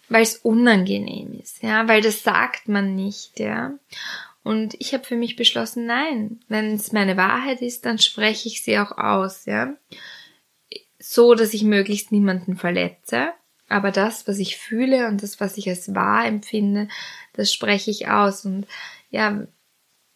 weil 0.08 0.22
es 0.22 0.36
unangenehm 0.36 1.38
ist, 1.42 1.62
ja, 1.62 1.88
weil 1.88 2.00
das 2.02 2.22
sagt 2.22 2.68
man 2.68 2.94
nicht, 2.94 3.38
ja. 3.38 3.72
Und 4.44 4.74
ich 4.78 4.92
habe 4.92 5.04
für 5.04 5.16
mich 5.16 5.36
beschlossen, 5.36 5.86
nein, 5.86 6.40
wenn 6.48 6.74
es 6.74 6.92
meine 6.92 7.16
Wahrheit 7.16 7.62
ist, 7.62 7.84
dann 7.86 7.98
spreche 7.98 8.48
ich 8.48 8.62
sie 8.62 8.78
auch 8.78 8.92
aus, 8.98 9.46
ja. 9.46 9.74
So, 10.98 11.34
dass 11.34 11.54
ich 11.54 11.62
möglichst 11.62 12.12
niemanden 12.12 12.56
verletze. 12.56 13.30
Aber 13.68 13.90
das, 13.90 14.26
was 14.28 14.38
ich 14.38 14.56
fühle 14.56 15.08
und 15.08 15.22
das, 15.22 15.40
was 15.40 15.56
ich 15.56 15.68
als 15.68 15.94
wahr 15.94 16.26
empfinde, 16.26 16.88
das 17.32 17.52
spreche 17.52 17.90
ich 17.90 18.08
aus. 18.08 18.44
Und 18.44 18.66
ja, 19.10 19.46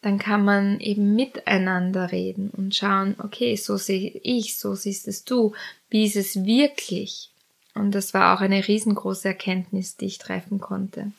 dann 0.01 0.19
kann 0.19 0.45
man 0.45 0.79
eben 0.79 1.15
miteinander 1.15 2.11
reden 2.11 2.49
und 2.49 2.75
schauen, 2.75 3.15
okay, 3.19 3.55
so 3.55 3.77
sehe 3.77 4.19
ich, 4.23 4.57
so 4.57 4.75
siehst 4.75 5.07
es 5.07 5.23
du, 5.23 5.53
wie 5.89 6.05
ist 6.05 6.15
es 6.15 6.45
wirklich? 6.45 7.31
Und 7.73 7.95
das 7.95 8.13
war 8.13 8.35
auch 8.35 8.41
eine 8.41 8.67
riesengroße 8.67 9.27
Erkenntnis, 9.27 9.97
die 9.97 10.05
ich 10.05 10.17
treffen 10.17 10.59
konnte. 10.59 11.11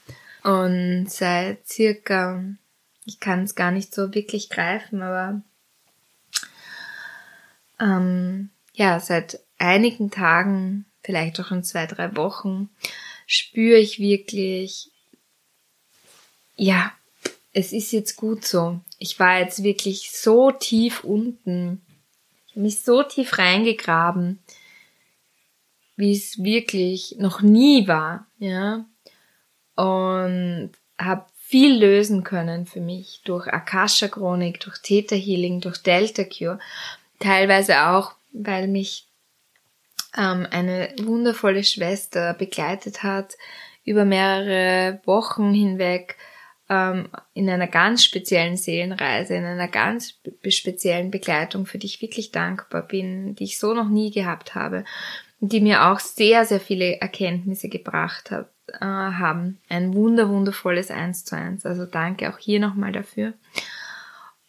Und 0.43 1.07
seit 1.09 1.67
circa, 1.67 2.45
ich 3.09 3.21
kann 3.21 3.43
es 3.45 3.55
gar 3.55 3.71
nicht 3.71 3.95
so 3.95 4.15
wirklich 4.15 4.51
greifen, 4.51 5.03
aber 5.03 5.43
ähm, 7.81 8.51
ja, 8.75 9.01
seit 9.01 9.41
einigen 9.59 10.11
Tagen, 10.11 10.85
vielleicht 11.03 11.41
auch 11.41 11.47
schon 11.47 11.65
zwei, 11.65 11.87
drei 11.87 12.15
Wochen, 12.17 12.69
spüre 13.27 13.79
ich 13.79 13.99
wirklich, 13.99 14.91
ja, 16.57 16.93
es 17.53 17.73
ist 17.73 17.93
jetzt 17.93 18.17
gut 18.17 18.45
so. 18.45 18.81
Ich 18.99 19.19
war 19.19 19.41
jetzt 19.41 19.63
wirklich 19.63 20.11
so 20.13 20.53
tief 20.53 21.03
unten. 21.03 21.83
Ich 22.47 22.53
habe 22.53 22.61
mich 22.61 22.83
so 22.83 23.03
tief 23.03 23.39
reingegraben 23.39 24.39
wie 25.99 26.13
es 26.13 26.41
wirklich 26.41 27.17
noch 27.19 27.43
nie 27.43 27.89
war, 27.89 28.29
ja. 28.39 28.87
Und 29.75 30.71
habe 30.97 31.27
viel 31.49 31.79
lösen 31.79 32.25
können 32.25 32.67
für 32.67 32.81
mich 32.81 33.23
durch 33.25 33.47
Akasha 33.49 34.09
Chronik, 34.09 34.61
durch 34.61 34.79
Theta 34.79 35.17
Healing, 35.17 35.61
durch 35.63 35.79
Delta 35.79 36.25
Cure. 36.25 36.59
Teilweise 37.21 37.89
auch, 37.89 38.13
weil 38.33 38.69
mich 38.69 39.07
ähm, 40.17 40.47
eine 40.51 40.91
wundervolle 41.01 41.65
Schwester 41.65 42.35
begleitet 42.35 43.03
hat 43.03 43.39
über 43.85 44.05
mehrere 44.05 45.01
Wochen 45.07 45.55
hinweg 45.55 46.17
ähm, 46.69 47.09
in 47.33 47.49
einer 47.49 47.67
ganz 47.67 48.05
speziellen 48.05 48.59
Seelenreise, 48.59 49.35
in 49.35 49.47
einer 49.47 49.69
ganz 49.69 50.21
speziellen 50.49 51.11
Begleitung, 51.11 51.65
für 51.65 51.79
die 51.79 51.87
ich 51.87 52.03
wirklich 52.03 52.31
dankbar 52.31 52.83
bin, 52.83 53.35
die 53.37 53.45
ich 53.45 53.59
so 53.59 53.73
noch 53.73 53.89
nie 53.89 54.11
gehabt 54.11 54.55
habe 54.55 54.85
die 55.41 55.61
mir 55.61 55.87
auch 55.87 56.01
sehr, 56.01 56.45
sehr 56.45 56.61
viele 56.61 57.01
Erkenntnisse 57.01 57.69
gebracht 57.69 58.31
hat, 58.31 58.51
äh, 58.81 58.85
haben. 58.85 59.59
Ein 59.69 59.95
wunder, 59.95 60.29
wundervolles 60.29 60.91
Eins 60.91 61.25
zu 61.25 61.37
eins. 61.37 61.67
Also 61.67 61.85
danke 61.85 62.33
auch 62.33 62.39
hier 62.39 62.61
nochmal 62.61 62.93
dafür. 62.93 63.33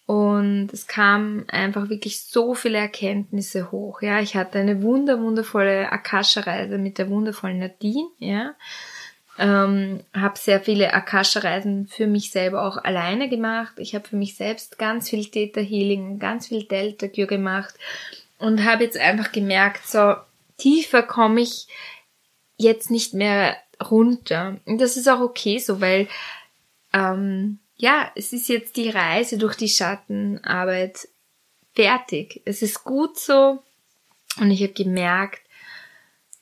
Und 0.05 0.69
es 0.73 0.87
kam 0.87 1.45
einfach 1.49 1.89
wirklich 1.89 2.23
so 2.23 2.55
viele 2.55 2.79
Erkenntnisse 2.79 3.71
hoch. 3.71 4.01
Ja, 4.01 4.19
ich 4.19 4.35
hatte 4.35 4.57
eine 4.57 4.81
wunder, 4.81 5.21
wundervolle 5.21 5.91
Akasha-Reise 5.91 6.79
mit 6.79 6.97
der 6.97 7.09
wundervollen 7.09 7.59
Nadine. 7.59 8.07
Ja, 8.17 8.55
ähm, 9.39 10.01
habe 10.13 10.37
sehr 10.37 10.59
viele 10.59 10.93
Akasha-Reisen 10.93 11.87
für 11.87 12.07
mich 12.07 12.31
selber 12.31 12.63
auch 12.63 12.77
alleine 12.77 13.29
gemacht. 13.29 13.73
Ich 13.77 13.95
habe 13.95 14.07
für 14.07 14.17
mich 14.17 14.35
selbst 14.35 14.77
ganz 14.77 15.09
viel 15.09 15.25
Theta 15.25 15.61
Healing, 15.61 16.19
ganz 16.19 16.47
viel 16.47 16.63
Delta 16.63 17.07
Cure 17.07 17.27
gemacht 17.27 17.73
und 18.37 18.65
habe 18.65 18.83
jetzt 18.83 18.97
einfach 18.97 19.31
gemerkt, 19.31 19.87
so 19.87 20.15
tiefer 20.57 21.03
komme 21.03 21.41
ich 21.41 21.67
jetzt 22.57 22.91
nicht 22.91 23.13
mehr 23.13 23.55
runter. 23.81 24.59
Und 24.65 24.79
das 24.79 24.97
ist 24.97 25.07
auch 25.07 25.21
okay 25.21 25.59
so, 25.59 25.81
weil 25.81 26.07
ähm, 26.93 27.59
ja, 27.75 28.11
es 28.15 28.33
ist 28.33 28.49
jetzt 28.49 28.75
die 28.75 28.89
Reise 28.89 29.37
durch 29.37 29.55
die 29.55 29.69
Schattenarbeit 29.69 31.07
fertig. 31.75 32.41
Es 32.45 32.61
ist 32.61 32.83
gut 32.83 33.17
so 33.17 33.63
und 34.39 34.51
ich 34.51 34.61
habe 34.61 34.73
gemerkt, 34.73 35.41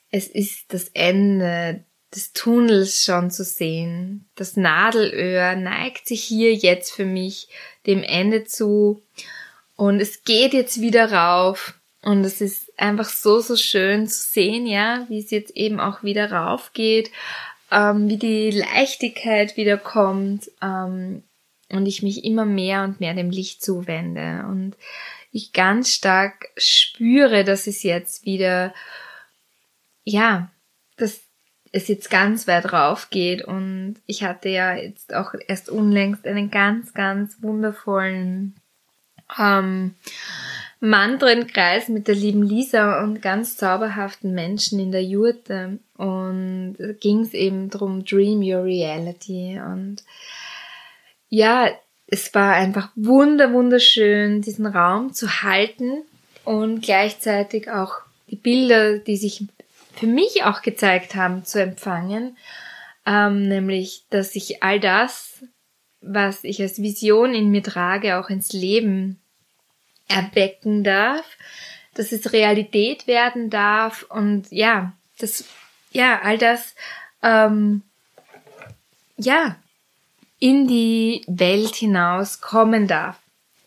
es 0.09 0.27
ist 0.27 0.73
das 0.73 0.89
Ende 0.93 1.83
des 2.15 2.33
Tunnels 2.33 3.03
schon 3.03 3.29
zu 3.29 3.43
sehen. 3.43 4.27
Das 4.35 4.55
Nadelöhr 4.55 5.55
neigt 5.55 6.07
sich 6.07 6.23
hier 6.23 6.53
jetzt 6.53 6.91
für 6.91 7.05
mich 7.05 7.49
dem 7.85 8.01
Ende 8.01 8.45
zu 8.45 9.03
und 9.75 9.99
es 9.99 10.23
geht 10.23 10.53
jetzt 10.53 10.81
wieder 10.81 11.11
rauf 11.11 11.76
und 12.03 12.23
es 12.23 12.41
ist 12.41 12.71
einfach 12.79 13.09
so, 13.09 13.39
so 13.39 13.55
schön 13.55 14.07
zu 14.07 14.21
sehen, 14.21 14.65
ja, 14.65 15.05
wie 15.09 15.19
es 15.19 15.31
jetzt 15.31 15.55
eben 15.55 15.79
auch 15.79 16.03
wieder 16.03 16.31
rauf 16.31 16.71
geht, 16.73 17.11
ähm, 17.71 18.07
wie 18.07 18.17
die 18.17 18.51
Leichtigkeit 18.51 19.57
wieder 19.57 19.77
kommt 19.77 20.49
ähm, 20.61 21.23
und 21.69 21.85
ich 21.85 22.03
mich 22.03 22.23
immer 22.23 22.45
mehr 22.45 22.83
und 22.83 22.99
mehr 22.99 23.13
dem 23.13 23.29
Licht 23.29 23.63
zuwende 23.63 24.45
und 24.47 24.75
ich 25.31 25.53
ganz 25.53 25.93
stark 25.93 26.49
spüre, 26.55 27.43
dass 27.43 27.67
es 27.67 27.83
jetzt 27.83 28.25
wieder, 28.25 28.73
ja, 30.03 30.49
dass 30.95 31.19
es 31.71 31.87
jetzt 31.89 32.09
ganz 32.09 32.47
weit 32.47 32.71
rauf 32.71 33.09
geht 33.09 33.43
und 33.43 33.97
ich 34.05 34.23
hatte 34.23 34.49
ja 34.49 34.75
jetzt 34.75 35.13
auch 35.13 35.33
erst 35.47 35.69
unlängst 35.69 36.25
einen 36.25 36.49
ganz, 36.49 36.93
ganz 36.93 37.41
wundervollen 37.41 38.55
ähm, 39.37 39.95
Mantrenkreis 40.79 41.87
mit 41.87 42.07
der 42.07 42.15
lieben 42.15 42.43
Lisa 42.43 43.03
und 43.03 43.21
ganz 43.21 43.57
zauberhaften 43.57 44.33
Menschen 44.33 44.79
in 44.79 44.91
der 44.91 45.03
Jurte. 45.03 45.79
Und 45.97 46.75
ging 46.99 47.21
es 47.21 47.33
eben 47.33 47.69
drum 47.69 48.05
Dream 48.05 48.41
Your 48.41 48.63
Reality. 48.63 49.59
Und 49.59 50.03
ja, 51.29 51.69
es 52.07 52.33
war 52.33 52.53
einfach 52.53 52.89
wunder 52.95 53.51
wunderschön, 53.51 54.41
diesen 54.41 54.65
Raum 54.65 55.13
zu 55.13 55.43
halten 55.43 56.03
und 56.45 56.81
gleichzeitig 56.81 57.69
auch 57.69 57.95
die 58.29 58.37
Bilder, 58.37 58.99
die 58.99 59.17
sich 59.17 59.45
für 59.93 60.07
mich 60.07 60.43
auch 60.43 60.61
gezeigt 60.61 61.15
haben, 61.15 61.43
zu 61.43 61.61
empfangen, 61.61 62.37
ähm, 63.05 63.47
nämlich, 63.47 64.05
dass 64.09 64.35
ich 64.35 64.63
all 64.63 64.79
das, 64.79 65.43
was 66.01 66.43
ich 66.43 66.61
als 66.61 66.81
Vision 66.81 67.33
in 67.33 67.49
mir 67.49 67.63
trage, 67.63 68.17
auch 68.17 68.29
ins 68.29 68.53
Leben 68.53 69.19
erwecken 70.07 70.83
darf, 70.83 71.25
dass 71.93 72.11
es 72.11 72.31
Realität 72.33 73.07
werden 73.07 73.49
darf 73.49 74.05
und 74.09 74.51
ja, 74.51 74.93
das, 75.19 75.45
ja, 75.91 76.21
all 76.21 76.37
das, 76.37 76.75
ähm, 77.23 77.81
ja, 79.17 79.57
in 80.39 80.67
die 80.67 81.23
Welt 81.27 81.75
hinaus 81.75 82.41
kommen 82.41 82.87
darf 82.87 83.19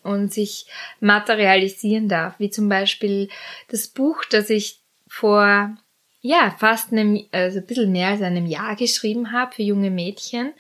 und 0.02 0.32
sich 0.32 0.66
materialisieren 1.00 2.08
darf, 2.08 2.34
wie 2.38 2.50
zum 2.50 2.68
Beispiel 2.68 3.28
das 3.68 3.88
Buch, 3.88 4.24
das 4.30 4.50
ich 4.50 4.78
vor 5.08 5.76
ja, 6.22 6.54
fast 6.58 6.92
einem, 6.92 7.24
also 7.32 7.58
ein 7.58 7.66
bisschen 7.66 7.92
mehr 7.92 8.08
als 8.08 8.22
einem 8.22 8.46
Jahr 8.46 8.76
geschrieben 8.76 9.32
habe 9.32 9.54
für 9.54 9.62
junge 9.62 9.90
Mädchen, 9.90 10.52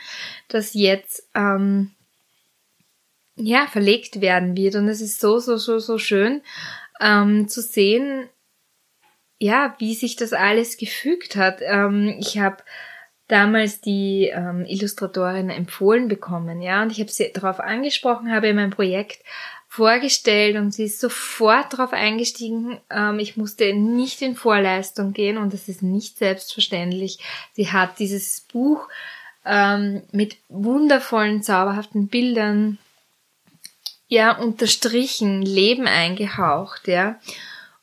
das 0.48 0.74
jetzt 0.74 1.28
ähm, 1.34 1.90
ja 3.46 3.66
verlegt 3.66 4.20
werden 4.20 4.56
wird. 4.56 4.74
Und 4.74 4.88
es 4.88 5.00
ist 5.00 5.20
so, 5.20 5.38
so, 5.38 5.56
so, 5.56 5.78
so 5.78 5.98
schön 5.98 6.42
ähm, 7.00 7.48
zu 7.48 7.62
sehen, 7.62 8.28
ja, 9.38 9.74
wie 9.78 9.94
sich 9.94 10.16
das 10.16 10.32
alles 10.32 10.76
gefügt 10.76 11.36
hat. 11.36 11.60
Ähm, 11.62 12.16
ich 12.18 12.38
habe 12.38 12.58
damals 13.26 13.80
die 13.80 14.30
ähm, 14.34 14.64
Illustratorin 14.66 15.50
empfohlen 15.50 16.08
bekommen, 16.08 16.60
ja, 16.60 16.82
und 16.82 16.90
ich 16.92 17.00
habe 17.00 17.10
sie 17.10 17.32
darauf 17.32 17.60
angesprochen, 17.60 18.32
habe 18.32 18.48
in 18.48 18.56
meinem 18.56 18.70
Projekt 18.70 19.22
vorgestellt 19.68 20.56
und 20.56 20.72
sie 20.72 20.84
ist 20.84 21.00
sofort 21.00 21.72
darauf 21.72 21.92
eingestiegen. 21.92 22.80
Ähm, 22.90 23.20
ich 23.20 23.36
musste 23.36 23.72
nicht 23.72 24.20
in 24.20 24.34
Vorleistung 24.34 25.12
gehen 25.12 25.38
und 25.38 25.54
das 25.54 25.68
ist 25.68 25.80
nicht 25.80 26.18
selbstverständlich. 26.18 27.20
Sie 27.52 27.70
hat 27.70 28.00
dieses 28.00 28.40
Buch 28.40 28.88
ähm, 29.46 30.02
mit 30.10 30.36
wundervollen, 30.48 31.42
zauberhaften 31.44 32.08
Bildern 32.08 32.78
ja 34.10 34.36
unterstrichen, 34.36 35.40
Leben 35.40 35.86
eingehaucht, 35.86 36.88
ja. 36.88 37.18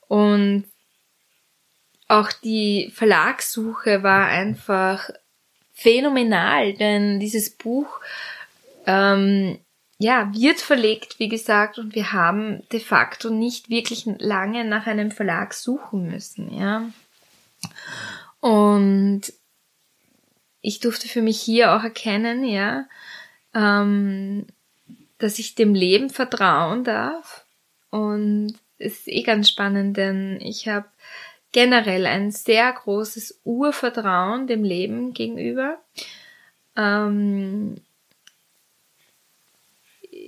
Und 0.07 0.65
auch 2.07 2.31
die 2.31 2.91
Verlagssuche 2.93 4.03
war 4.03 4.27
einfach 4.27 5.09
phänomenal, 5.73 6.73
denn 6.73 7.19
dieses 7.19 7.49
Buch 7.49 7.87
ähm, 8.85 9.57
ja, 9.99 10.31
wird 10.33 10.59
verlegt, 10.59 11.19
wie 11.19 11.29
gesagt, 11.29 11.79
und 11.79 11.95
wir 11.95 12.11
haben 12.11 12.61
de 12.71 12.79
facto 12.81 13.29
nicht 13.29 13.69
wirklich 13.69 14.05
lange 14.19 14.65
nach 14.65 14.85
einem 14.85 15.11
Verlag 15.11 15.53
suchen 15.53 16.07
müssen, 16.07 16.53
ja. 16.53 16.89
Und 18.41 19.21
ich 20.61 20.81
durfte 20.81 21.07
für 21.07 21.21
mich 21.21 21.39
hier 21.41 21.73
auch 21.73 21.83
erkennen, 21.83 22.43
ja, 22.43 22.85
ähm, 23.53 24.45
dass 25.17 25.39
ich 25.39 25.55
dem 25.55 25.73
Leben 25.73 26.09
vertrauen 26.09 26.83
darf. 26.83 27.45
Und 27.89 28.55
es 28.77 28.99
ist 28.99 29.07
eh 29.07 29.23
ganz 29.23 29.49
spannend, 29.49 29.97
denn 29.97 30.39
ich 30.41 30.67
habe 30.67 30.87
generell 31.51 32.05
ein 32.05 32.31
sehr 32.31 32.71
großes 32.71 33.41
Urvertrauen 33.43 34.47
dem 34.47 34.63
Leben 34.63 35.13
gegenüber. 35.13 35.79
Ähm, 36.75 37.75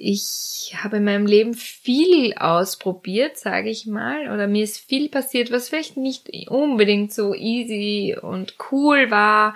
ich 0.02 0.74
habe 0.78 0.98
in 0.98 1.04
meinem 1.04 1.26
Leben 1.26 1.54
viel 1.54 2.34
ausprobiert, 2.34 3.38
sage 3.38 3.70
ich 3.70 3.86
mal, 3.86 4.32
oder 4.32 4.48
mir 4.48 4.64
ist 4.64 4.80
viel 4.80 5.10
passiert, 5.10 5.52
was 5.52 5.70
vielleicht 5.70 5.98
nicht 5.98 6.30
unbedingt 6.48 7.14
so 7.14 7.34
easy 7.34 8.16
und 8.20 8.56
cool 8.72 9.12
war. 9.12 9.56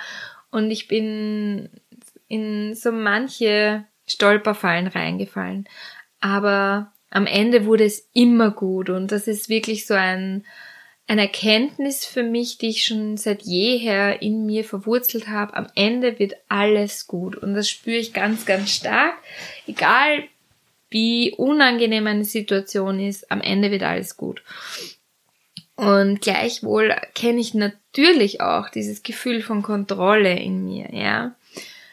Und 0.51 0.69
ich 0.69 0.87
bin 0.87 1.69
in 2.27 2.75
so 2.75 2.91
manche 2.91 3.85
Stolperfallen 4.13 4.87
reingefallen. 4.87 5.67
Aber 6.19 6.93
am 7.09 7.27
Ende 7.27 7.65
wurde 7.65 7.85
es 7.85 8.09
immer 8.13 8.51
gut 8.51 8.89
und 8.89 9.11
das 9.11 9.27
ist 9.27 9.49
wirklich 9.49 9.85
so 9.85 9.93
ein, 9.93 10.45
eine 11.07 11.21
Erkenntnis 11.21 12.05
für 12.05 12.23
mich, 12.23 12.57
die 12.57 12.69
ich 12.69 12.85
schon 12.85 13.17
seit 13.17 13.43
jeher 13.43 14.21
in 14.21 14.45
mir 14.45 14.63
verwurzelt 14.63 15.27
habe. 15.27 15.55
Am 15.55 15.67
Ende 15.75 16.17
wird 16.17 16.33
alles 16.49 17.07
gut 17.07 17.35
und 17.35 17.53
das 17.53 17.69
spüre 17.69 17.97
ich 17.97 18.13
ganz, 18.13 18.45
ganz 18.45 18.71
stark. 18.71 19.15
Egal 19.67 20.23
wie 20.89 21.33
unangenehm 21.35 22.07
eine 22.07 22.23
Situation 22.23 22.99
ist, 22.99 23.31
am 23.31 23.41
Ende 23.41 23.69
wird 23.69 23.83
alles 23.83 24.15
gut. 24.17 24.43
Und 25.75 26.21
gleichwohl 26.21 26.95
kenne 27.15 27.41
ich 27.41 27.53
natürlich 27.53 28.41
auch 28.41 28.69
dieses 28.69 29.03
Gefühl 29.03 29.41
von 29.41 29.63
Kontrolle 29.63 30.39
in 30.39 30.63
mir, 30.63 30.93
ja. 30.93 31.35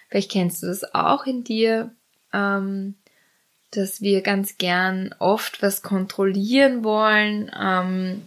Vielleicht 0.08 0.30
kennst 0.30 0.62
du 0.62 0.66
das 0.66 0.94
auch 0.94 1.24
in 1.24 1.44
dir, 1.44 1.94
ähm, 2.32 2.94
dass 3.70 4.00
wir 4.00 4.22
ganz 4.22 4.58
gern 4.58 5.14
oft 5.18 5.62
was 5.62 5.82
kontrollieren 5.82 6.82
wollen, 6.82 7.50
ähm, 7.58 8.22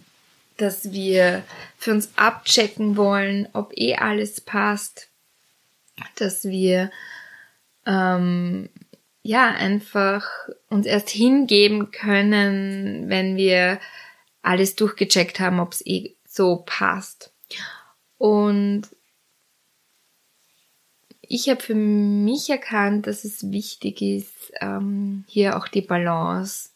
dass 0.56 0.92
wir 0.92 1.42
für 1.76 1.92
uns 1.92 2.10
abchecken 2.16 2.96
wollen, 2.96 3.48
ob 3.52 3.72
eh 3.76 3.96
alles 3.96 4.40
passt, 4.40 5.08
dass 6.16 6.44
wir 6.44 6.90
ähm, 7.86 8.68
ja, 9.22 9.48
einfach 9.48 10.26
uns 10.68 10.86
erst 10.86 11.10
hingeben 11.10 11.90
können, 11.90 13.08
wenn 13.08 13.36
wir 13.36 13.80
alles 14.42 14.76
durchgecheckt 14.76 15.40
haben, 15.40 15.60
ob 15.60 15.72
es 15.72 15.84
eh 15.86 16.14
so 16.28 16.62
passt. 16.66 17.32
Und 18.18 18.82
ich 21.34 21.48
habe 21.48 21.60
für 21.60 21.74
mich 21.74 22.48
erkannt, 22.48 23.06
dass 23.08 23.24
es 23.24 23.50
wichtig 23.50 24.00
ist, 24.02 24.52
ähm, 24.60 25.24
hier 25.26 25.56
auch 25.56 25.66
die 25.66 25.80
Balance 25.80 26.70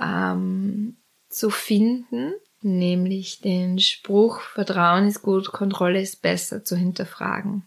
ähm, 0.00 0.96
zu 1.30 1.48
finden, 1.48 2.34
nämlich 2.60 3.40
den 3.40 3.78
Spruch 3.78 4.40
Vertrauen 4.40 5.08
ist 5.08 5.22
gut, 5.22 5.52
Kontrolle 5.52 6.02
ist 6.02 6.20
besser 6.20 6.64
zu 6.64 6.76
hinterfragen. 6.76 7.62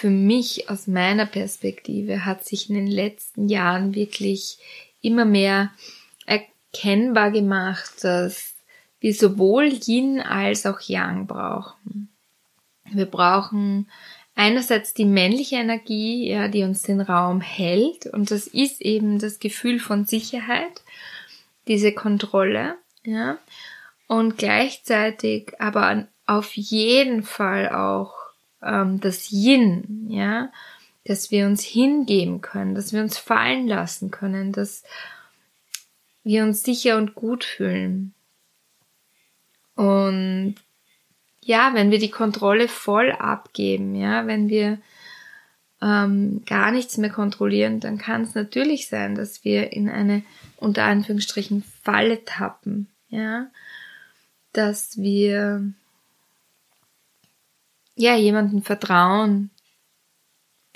für 0.00 0.08
mich 0.08 0.70
aus 0.70 0.86
meiner 0.86 1.26
Perspektive 1.26 2.24
hat 2.24 2.46
sich 2.46 2.70
in 2.70 2.74
den 2.74 2.86
letzten 2.86 3.50
Jahren 3.50 3.94
wirklich 3.94 4.56
immer 5.02 5.26
mehr 5.26 5.72
erkennbar 6.24 7.30
gemacht, 7.30 8.02
dass 8.02 8.54
wir 8.98 9.12
sowohl 9.12 9.70
Yin 9.86 10.20
als 10.20 10.64
auch 10.64 10.80
Yang 10.80 11.26
brauchen. 11.26 12.08
Wir 12.92 13.06
brauchen 13.06 13.88
einerseits 14.34 14.94
die 14.94 15.04
männliche 15.04 15.56
Energie, 15.56 16.30
ja, 16.30 16.48
die 16.48 16.62
uns 16.62 16.82
den 16.82 17.00
Raum 17.00 17.40
hält 17.40 18.06
und 18.06 18.30
das 18.30 18.46
ist 18.46 18.80
eben 18.80 19.18
das 19.18 19.38
Gefühl 19.38 19.78
von 19.78 20.04
Sicherheit, 20.04 20.82
diese 21.68 21.92
Kontrolle, 21.92 22.76
ja. 23.04 23.38
und 24.06 24.38
gleichzeitig 24.38 25.52
aber 25.60 26.08
auf 26.26 26.56
jeden 26.56 27.22
Fall 27.22 27.70
auch 27.70 28.14
ähm, 28.62 29.00
das 29.00 29.30
Yin, 29.30 30.06
ja, 30.08 30.50
dass 31.04 31.30
wir 31.30 31.46
uns 31.46 31.64
hingeben 31.64 32.40
können, 32.40 32.74
dass 32.74 32.92
wir 32.92 33.00
uns 33.02 33.18
fallen 33.18 33.66
lassen 33.66 34.10
können, 34.10 34.52
dass 34.52 34.84
wir 36.22 36.44
uns 36.44 36.62
sicher 36.62 36.96
und 36.98 37.14
gut 37.14 37.44
fühlen. 37.44 38.14
Und 39.74 40.56
ja, 41.42 41.72
wenn 41.74 41.90
wir 41.90 41.98
die 41.98 42.10
Kontrolle 42.10 42.68
voll 42.68 43.12
abgeben, 43.12 43.94
ja, 43.94 44.26
wenn 44.26 44.48
wir 44.48 44.78
ähm, 45.82 46.42
gar 46.44 46.70
nichts 46.70 46.98
mehr 46.98 47.10
kontrollieren, 47.10 47.80
dann 47.80 47.98
kann 47.98 48.22
es 48.22 48.34
natürlich 48.34 48.88
sein, 48.88 49.14
dass 49.14 49.44
wir 49.44 49.72
in 49.72 49.88
eine 49.88 50.22
unter 50.56 50.84
Anführungsstrichen 50.84 51.64
Falle 51.82 52.24
tappen, 52.24 52.88
ja, 53.08 53.46
dass 54.52 54.98
wir 54.98 55.72
ja 57.94 58.16
jemanden 58.16 58.62
vertrauen, 58.62 59.50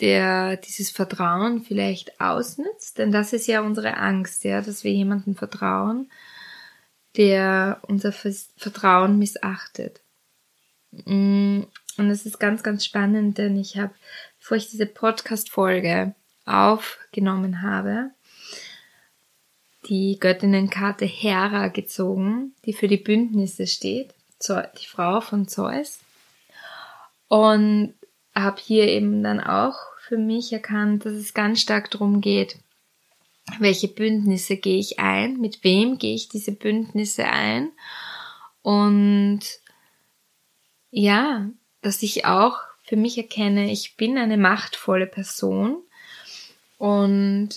der 0.00 0.56
dieses 0.56 0.90
Vertrauen 0.90 1.62
vielleicht 1.62 2.20
ausnützt, 2.20 2.98
denn 2.98 3.12
das 3.12 3.32
ist 3.32 3.46
ja 3.46 3.60
unsere 3.60 3.96
Angst, 3.96 4.44
ja, 4.44 4.60
dass 4.60 4.84
wir 4.84 4.92
jemanden 4.92 5.34
vertrauen, 5.34 6.10
der 7.16 7.80
unser 7.82 8.10
Vertrauen 8.12 9.18
missachtet. 9.18 10.03
Mm, 11.04 11.62
und 11.96 12.10
es 12.10 12.26
ist 12.26 12.38
ganz, 12.38 12.62
ganz 12.62 12.84
spannend, 12.84 13.38
denn 13.38 13.56
ich 13.56 13.76
habe, 13.76 13.94
bevor 14.38 14.56
ich 14.56 14.70
diese 14.70 14.86
Podcast-Folge 14.86 16.14
aufgenommen 16.44 17.62
habe, 17.62 18.10
die 19.88 20.18
Göttinnenkarte 20.18 21.04
Hera 21.04 21.68
gezogen, 21.68 22.54
die 22.64 22.72
für 22.72 22.88
die 22.88 22.96
Bündnisse 22.96 23.66
steht, 23.66 24.14
die 24.48 24.86
Frau 24.86 25.20
von 25.20 25.48
Zeus. 25.48 26.00
Und 27.28 27.94
habe 28.34 28.60
hier 28.60 28.88
eben 28.88 29.22
dann 29.22 29.40
auch 29.40 29.76
für 30.06 30.18
mich 30.18 30.52
erkannt, 30.52 31.04
dass 31.04 31.14
es 31.14 31.34
ganz 31.34 31.60
stark 31.60 31.90
darum 31.90 32.20
geht, 32.20 32.58
welche 33.58 33.88
Bündnisse 33.88 34.56
gehe 34.56 34.78
ich 34.78 34.98
ein, 34.98 35.38
mit 35.38 35.64
wem 35.64 35.98
gehe 35.98 36.14
ich 36.14 36.28
diese 36.28 36.52
Bündnisse 36.52 37.26
ein 37.26 37.70
und 38.62 39.40
ja, 40.94 41.50
dass 41.82 42.02
ich 42.04 42.24
auch 42.24 42.58
für 42.84 42.96
mich 42.96 43.18
erkenne, 43.18 43.72
ich 43.72 43.96
bin 43.96 44.16
eine 44.16 44.36
machtvolle 44.36 45.06
Person 45.06 45.78
und 46.78 47.48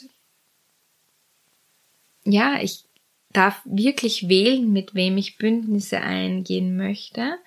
ja, 2.24 2.60
ich 2.60 2.86
darf 3.32 3.62
wirklich 3.64 4.28
wählen, 4.28 4.74
mit 4.74 4.96
wem 4.96 5.18
ich 5.18 5.38
Bündnisse 5.38 6.02
eingehen 6.02 6.78
möchte 6.78 7.38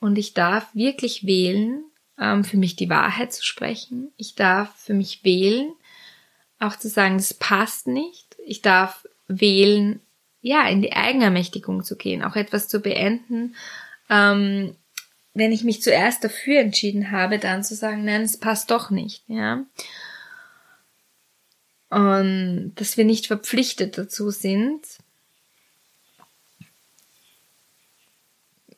und 0.00 0.16
ich 0.16 0.32
darf 0.32 0.74
wirklich 0.74 1.26
wählen, 1.26 1.84
ähm, 2.18 2.42
für 2.42 2.56
mich 2.56 2.76
die 2.76 2.88
Wahrheit 2.88 3.32
zu 3.34 3.44
sprechen. 3.44 4.10
Ich 4.16 4.34
darf 4.34 4.74
für 4.76 4.94
mich 4.94 5.24
wählen, 5.24 5.72
auch 6.58 6.76
zu 6.76 6.88
sagen, 6.88 7.18
das 7.18 7.34
passt 7.34 7.86
nicht. 7.86 8.36
Ich 8.46 8.62
darf 8.62 9.06
wählen, 9.26 10.00
ja, 10.40 10.66
in 10.68 10.80
die 10.80 10.94
Eigenermächtigung 10.94 11.84
zu 11.84 11.96
gehen, 11.96 12.24
auch 12.24 12.34
etwas 12.34 12.68
zu 12.68 12.80
beenden. 12.80 13.56
Ähm, 14.08 14.74
wenn 15.38 15.52
ich 15.52 15.64
mich 15.64 15.82
zuerst 15.82 16.24
dafür 16.24 16.60
entschieden 16.60 17.10
habe, 17.10 17.38
dann 17.38 17.62
zu 17.62 17.74
sagen, 17.74 18.04
nein, 18.04 18.22
es 18.22 18.36
passt 18.36 18.70
doch 18.70 18.90
nicht, 18.90 19.22
ja. 19.28 19.64
Und 21.90 22.72
dass 22.74 22.96
wir 22.96 23.04
nicht 23.04 23.26
verpflichtet 23.26 23.96
dazu 23.96 24.30
sind, 24.30 24.82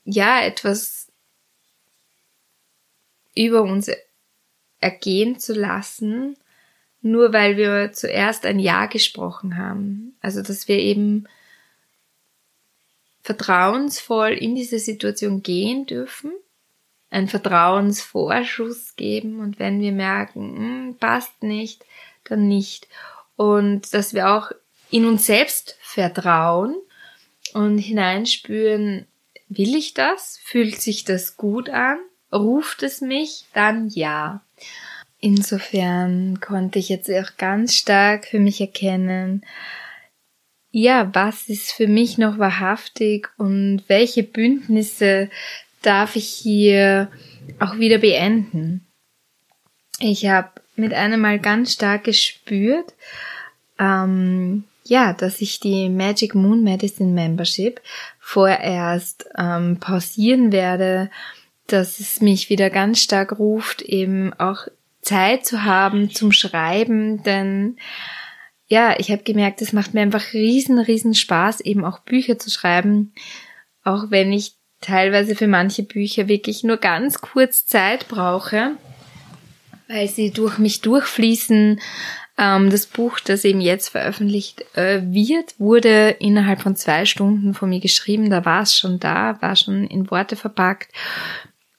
ja, 0.05 0.43
etwas 0.43 1.09
über 3.35 3.63
uns 3.63 3.91
ergehen 4.81 5.39
zu 5.39 5.55
lassen, 5.55 6.37
nur 7.01 7.33
weil 7.33 7.57
wir 7.57 7.93
zuerst 7.93 8.45
ein 8.45 8.59
Ja 8.59 8.87
gesprochen 8.87 9.57
haben. 9.57 10.17
Also, 10.21 10.43
dass 10.43 10.69
wir 10.69 10.79
eben 10.79 11.27
vertrauensvoll 13.23 14.31
in 14.31 14.55
diese 14.55 14.79
Situation 14.79 15.43
gehen 15.43 15.87
dürfen, 15.87 16.33
einen 17.11 17.29
Vertrauensvorschuss 17.29 18.97
geben 18.97 19.41
und 19.41 19.59
wenn 19.59 19.81
wir 19.81 19.93
merken, 19.93 20.57
hm, 20.57 20.97
passt 20.99 21.43
nicht, 21.43 21.85
dann 22.25 22.49
nicht. 22.49 22.89
Und 23.37 23.93
dass 23.93 24.15
wir 24.15 24.31
auch 24.31 24.53
in 24.91 25.07
uns 25.07 25.27
selbst 25.27 25.77
vertrauen 25.81 26.77
und 27.53 27.79
hineinspüren, 27.79 29.07
will 29.49 29.75
ich 29.75 29.95
das? 29.95 30.39
Fühlt 30.45 30.81
sich 30.81 31.05
das 31.05 31.37
gut 31.37 31.69
an? 31.69 31.99
ruft 32.33 32.83
es 32.83 33.01
mich, 33.01 33.45
dann 33.55 33.89
ja. 33.89 34.43
Insofern 35.19 36.41
konnte 36.41 36.79
ich 36.79 36.89
jetzt 36.89 37.11
auch 37.11 37.37
ganz 37.37 37.75
stark 37.75 38.27
für 38.27 38.41
mich 38.41 38.61
erkennen, 38.61 39.45
ja, 40.73 41.13
was 41.13 41.49
ist 41.49 41.73
für 41.73 41.89
mich 41.89 42.17
noch 42.17 42.39
wahrhaftig 42.39 43.29
und 43.37 43.83
welche 43.89 44.23
Bündnisse 44.23 45.29
darf 45.83 46.17
ich 46.17 46.29
hier 46.29 47.11
auch 47.59 47.79
wieder 47.79 47.99
beenden. 47.99 48.87
Ich 49.99 50.27
habe 50.27 50.51
mit 50.77 50.95
einem 50.95 51.21
Mal 51.21 51.39
ganz 51.39 51.73
stark 51.73 52.05
gespürt, 52.05 52.95
ähm, 53.79 54.65
ja, 54.85 55.13
dass 55.13 55.41
ich 55.41 55.61
die 55.61 55.89
Magic 55.89 56.35
Moon 56.35 56.63
Medicine 56.63 57.13
Membership 57.13 57.81
vorerst 58.19 59.27
ähm, 59.37 59.79
pausieren 59.79 60.53
werde 60.53 61.11
dass 61.73 62.01
es 62.01 62.21
mich 62.21 62.51
wieder 62.51 62.71
ganz 62.71 63.01
stark 63.01 63.39
ruft, 63.39 63.83
eben 63.83 64.33
auch 64.35 64.67
Zeit 65.03 65.47
zu 65.47 65.65
haben 65.65 66.11
zum 66.11 66.33
Schreiben, 66.33 67.23
denn 67.23 67.77
ja, 68.67 68.95
ich 68.99 69.11
habe 69.11 69.23
gemerkt, 69.23 69.63
es 69.63 69.73
macht 69.73 69.95
mir 69.95 70.01
einfach 70.01 70.33
riesen, 70.33 70.79
riesen 70.79 71.15
Spaß, 71.15 71.61
eben 71.61 71.85
auch 71.85 72.01
Bücher 72.01 72.39
zu 72.39 72.51
schreiben, 72.51 73.13
auch 73.83 74.11
wenn 74.11 74.33
ich 74.33 74.55
teilweise 74.81 75.35
für 75.35 75.49
manche 75.49 75.83
Bücher 75.83 76.29
wirklich 76.29 76.65
nur 76.65 76.77
ganz 76.77 77.21
kurz 77.21 77.67
Zeit 77.67 78.09
brauche, 78.09 78.73
weil 79.89 80.09
sie 80.09 80.31
durch 80.31 80.59
mich 80.59 80.81
durchfließen. 80.81 81.81
Ähm, 82.39 82.71
das 82.71 82.87
Buch, 82.87 83.21
das 83.21 83.45
eben 83.45 83.61
jetzt 83.61 83.89
veröffentlicht 83.89 84.65
äh, 84.77 85.03
wird, 85.05 85.59
wurde 85.59 86.17
innerhalb 86.21 86.63
von 86.63 86.77
zwei 86.77 87.05
Stunden 87.05 87.55
von 87.55 87.69
mir 87.69 87.81
geschrieben. 87.81 88.31
Da 88.31 88.45
war 88.45 88.63
es 88.63 88.79
schon 88.79 88.99
da, 88.99 89.37
war 89.41 89.57
schon 89.57 89.87
in 89.87 90.11
Worte 90.11 90.37
verpackt. 90.37 90.91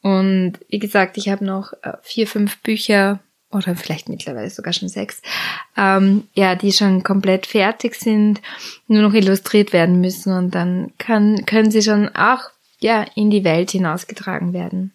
Und 0.01 0.53
wie 0.69 0.79
gesagt, 0.79 1.17
ich 1.17 1.29
habe 1.29 1.45
noch 1.45 1.73
äh, 1.83 1.93
vier, 2.01 2.27
fünf 2.27 2.59
Bücher 2.61 3.19
oder 3.51 3.75
vielleicht 3.75 4.07
mittlerweile 4.09 4.49
sogar 4.49 4.73
schon 4.73 4.87
sechs, 4.87 5.21
ähm, 5.75 6.23
ja, 6.33 6.55
die 6.55 6.71
schon 6.71 7.03
komplett 7.03 7.45
fertig 7.45 7.95
sind, 7.95 8.41
nur 8.87 9.01
noch 9.01 9.13
illustriert 9.13 9.73
werden 9.73 9.99
müssen 9.99 10.33
und 10.33 10.55
dann 10.55 10.93
kann, 10.97 11.45
können 11.45 11.69
sie 11.69 11.81
schon 11.81 12.09
auch 12.15 12.49
ja 12.81 13.05
in 13.15 13.29
die 13.29 13.43
Welt 13.43 13.71
hinausgetragen 13.71 14.53
werden. 14.53 14.93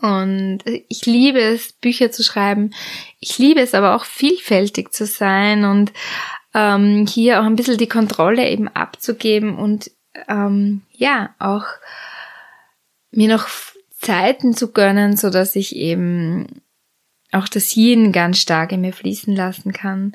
Und 0.00 0.60
ich 0.88 1.06
liebe 1.06 1.40
es, 1.40 1.72
Bücher 1.72 2.10
zu 2.10 2.22
schreiben. 2.22 2.72
Ich 3.20 3.38
liebe 3.38 3.60
es 3.60 3.74
aber 3.74 3.94
auch 3.94 4.04
vielfältig 4.04 4.92
zu 4.92 5.06
sein 5.06 5.64
und 5.64 5.92
ähm, 6.54 7.06
hier 7.06 7.40
auch 7.40 7.44
ein 7.44 7.56
bisschen 7.56 7.78
die 7.78 7.88
Kontrolle 7.88 8.48
eben 8.48 8.68
abzugeben 8.68 9.56
und 9.56 9.90
ähm, 10.28 10.82
ja, 10.92 11.34
auch 11.38 11.66
mir 13.10 13.28
noch 13.28 13.48
Zeiten 13.98 14.54
zu 14.54 14.72
gönnen, 14.72 15.16
so 15.16 15.30
dass 15.30 15.56
ich 15.56 15.76
eben 15.76 16.62
auch 17.32 17.48
das 17.48 17.76
Yin 17.76 18.12
ganz 18.12 18.38
stark 18.38 18.72
in 18.72 18.80
mir 18.80 18.92
fließen 18.92 19.34
lassen 19.34 19.72
kann. 19.72 20.12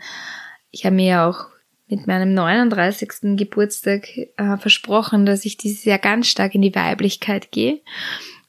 Ich 0.71 0.85
habe 0.85 0.95
mir 0.95 1.23
auch 1.23 1.50
mit 1.91 2.07
meinem 2.07 2.33
39. 2.33 3.37
Geburtstag 3.37 4.07
äh, 4.17 4.57
versprochen, 4.57 5.25
dass 5.25 5.45
ich 5.45 5.57
dieses 5.57 5.83
Jahr 5.85 5.99
ganz 5.99 6.27
stark 6.27 6.55
in 6.55 6.61
die 6.61 6.73
Weiblichkeit 6.73 7.51
gehe. 7.51 7.81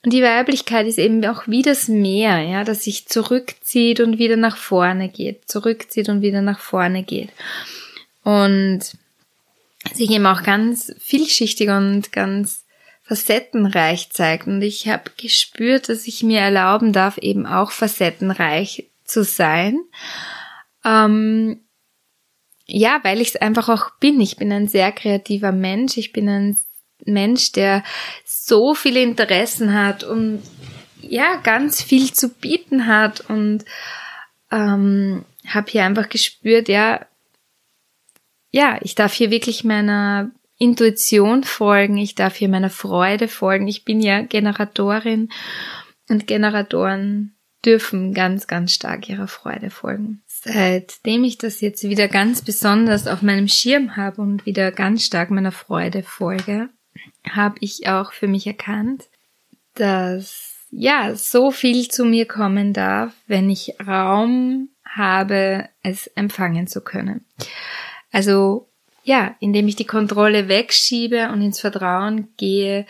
Und 0.04 0.12
die 0.12 0.22
Weiblichkeit 0.22 0.86
ist 0.86 0.98
eben 0.98 1.24
auch 1.26 1.46
wie 1.46 1.62
das 1.62 1.88
Meer, 1.88 2.40
ja, 2.40 2.64
das 2.64 2.84
sich 2.84 3.06
zurückzieht 3.06 4.00
und 4.00 4.18
wieder 4.18 4.36
nach 4.36 4.56
vorne 4.56 5.08
geht, 5.08 5.48
zurückzieht 5.48 6.08
und 6.08 6.22
wieder 6.22 6.40
nach 6.40 6.58
vorne 6.58 7.02
geht. 7.02 7.30
Und 8.24 8.80
sich 9.92 10.10
eben 10.10 10.26
auch 10.26 10.42
ganz 10.42 10.94
vielschichtig 10.98 11.68
und 11.68 12.12
ganz 12.12 12.64
facettenreich 13.02 14.10
zeigt. 14.10 14.46
Und 14.46 14.62
ich 14.62 14.88
habe 14.88 15.10
gespürt, 15.16 15.88
dass 15.88 16.06
ich 16.06 16.22
mir 16.22 16.40
erlauben 16.40 16.92
darf, 16.92 17.18
eben 17.18 17.46
auch 17.46 17.72
facettenreich 17.72 18.88
zu 19.04 19.24
sein. 19.24 19.78
Ähm, 20.84 21.60
ja, 22.66 23.00
weil 23.02 23.20
ich 23.20 23.28
es 23.28 23.36
einfach 23.36 23.68
auch 23.68 23.90
bin. 23.98 24.20
Ich 24.20 24.36
bin 24.36 24.52
ein 24.52 24.68
sehr 24.68 24.92
kreativer 24.92 25.52
Mensch. 25.52 25.96
Ich 25.96 26.12
bin 26.12 26.28
ein 26.28 26.56
Mensch, 27.04 27.52
der 27.52 27.82
so 28.24 28.74
viele 28.74 29.02
Interessen 29.02 29.74
hat 29.74 30.04
und 30.04 30.42
ja, 31.00 31.36
ganz 31.36 31.82
viel 31.82 32.12
zu 32.12 32.28
bieten 32.28 32.86
hat 32.86 33.20
und 33.28 33.64
ähm, 34.50 35.24
habe 35.46 35.70
hier 35.70 35.84
einfach 35.84 36.08
gespürt, 36.08 36.68
ja, 36.68 37.04
ja, 38.50 38.78
ich 38.82 38.94
darf 38.94 39.14
hier 39.14 39.30
wirklich 39.30 39.64
meiner 39.64 40.30
Intuition 40.58 41.42
folgen, 41.42 41.96
ich 41.96 42.14
darf 42.14 42.36
hier 42.36 42.48
meiner 42.48 42.70
Freude 42.70 43.26
folgen. 43.26 43.66
Ich 43.66 43.84
bin 43.84 44.00
ja 44.00 44.22
Generatorin 44.22 45.30
und 46.08 46.26
Generatoren 46.26 47.34
dürfen 47.64 48.12
ganz, 48.12 48.46
ganz 48.46 48.72
stark 48.72 49.08
ihrer 49.08 49.26
Freude 49.26 49.70
folgen. 49.70 50.22
Seitdem 50.44 51.22
ich 51.22 51.38
das 51.38 51.60
jetzt 51.60 51.84
wieder 51.84 52.08
ganz 52.08 52.42
besonders 52.42 53.06
auf 53.06 53.22
meinem 53.22 53.46
Schirm 53.46 53.94
habe 53.96 54.20
und 54.20 54.44
wieder 54.44 54.72
ganz 54.72 55.04
stark 55.04 55.30
meiner 55.30 55.52
Freude 55.52 56.02
folge, 56.02 56.68
habe 57.28 57.56
ich 57.60 57.86
auch 57.86 58.12
für 58.12 58.26
mich 58.26 58.46
erkannt, 58.48 59.04
dass 59.74 60.66
ja 60.72 61.14
so 61.14 61.52
viel 61.52 61.88
zu 61.88 62.04
mir 62.04 62.26
kommen 62.26 62.72
darf, 62.72 63.12
wenn 63.28 63.48
ich 63.50 63.76
Raum 63.86 64.70
habe, 64.84 65.68
es 65.84 66.08
empfangen 66.08 66.66
zu 66.66 66.80
können. 66.80 67.24
Also 68.10 68.66
ja, 69.04 69.36
indem 69.38 69.68
ich 69.68 69.76
die 69.76 69.86
Kontrolle 69.86 70.48
wegschiebe 70.48 71.30
und 71.30 71.40
ins 71.40 71.60
Vertrauen 71.60 72.28
gehe, 72.36 72.86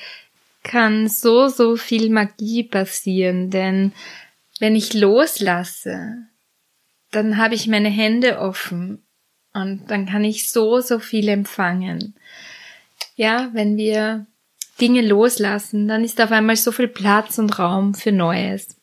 kann 0.62 1.06
so, 1.06 1.48
so 1.48 1.76
viel 1.76 2.08
Magie 2.08 2.62
passieren, 2.62 3.50
denn 3.50 3.92
wenn 4.58 4.74
ich 4.74 4.94
loslasse, 4.94 6.28
dann 7.12 7.36
habe 7.36 7.54
ich 7.54 7.68
meine 7.68 7.90
Hände 7.90 8.38
offen 8.38 9.06
und 9.52 9.90
dann 9.90 10.06
kann 10.06 10.24
ich 10.24 10.50
so, 10.50 10.80
so 10.80 10.98
viel 10.98 11.28
empfangen. 11.28 12.14
Ja, 13.14 13.50
wenn 13.52 13.76
wir 13.76 14.26
Dinge 14.80 15.02
loslassen, 15.02 15.86
dann 15.86 16.04
ist 16.04 16.20
auf 16.20 16.32
einmal 16.32 16.56
so 16.56 16.72
viel 16.72 16.88
Platz 16.88 17.38
und 17.38 17.58
Raum 17.58 17.94
für 17.94 18.12
Neues. 18.12 18.76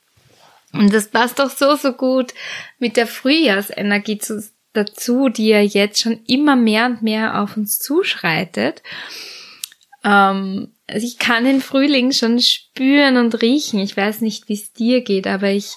Und 0.71 0.93
das 0.93 1.07
passt 1.07 1.39
doch 1.39 1.49
so, 1.49 1.75
so 1.75 1.93
gut 1.93 2.33
mit 2.77 2.95
der 2.95 3.07
Frühjahrsenergie 3.07 4.19
zu, 4.19 4.43
dazu, 4.73 5.29
die 5.29 5.47
ja 5.47 5.61
jetzt 5.61 5.99
schon 5.99 6.21
immer 6.27 6.55
mehr 6.55 6.85
und 6.85 7.01
mehr 7.01 7.41
auf 7.41 7.57
uns 7.57 7.79
zuschreitet. 7.79 8.83
Ähm, 10.03 10.71
also 10.87 11.05
ich 11.05 11.17
kann 11.17 11.43
den 11.43 11.61
Frühling 11.61 12.11
schon 12.11 12.39
spüren 12.39 13.17
und 13.17 13.41
riechen. 13.41 13.79
Ich 13.79 13.97
weiß 13.97 14.21
nicht, 14.21 14.47
wie 14.47 14.53
es 14.53 14.71
dir 14.71 15.01
geht, 15.01 15.25
aber 15.25 15.49
ich 15.49 15.73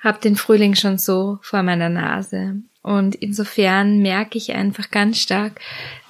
habe 0.00 0.20
den 0.20 0.36
Frühling 0.36 0.74
schon 0.74 0.98
so 0.98 1.38
vor 1.42 1.62
meiner 1.62 1.88
Nase. 1.88 2.56
Und 2.82 3.14
insofern 3.14 4.00
merke 4.00 4.38
ich 4.38 4.52
einfach 4.52 4.90
ganz 4.90 5.20
stark, 5.20 5.60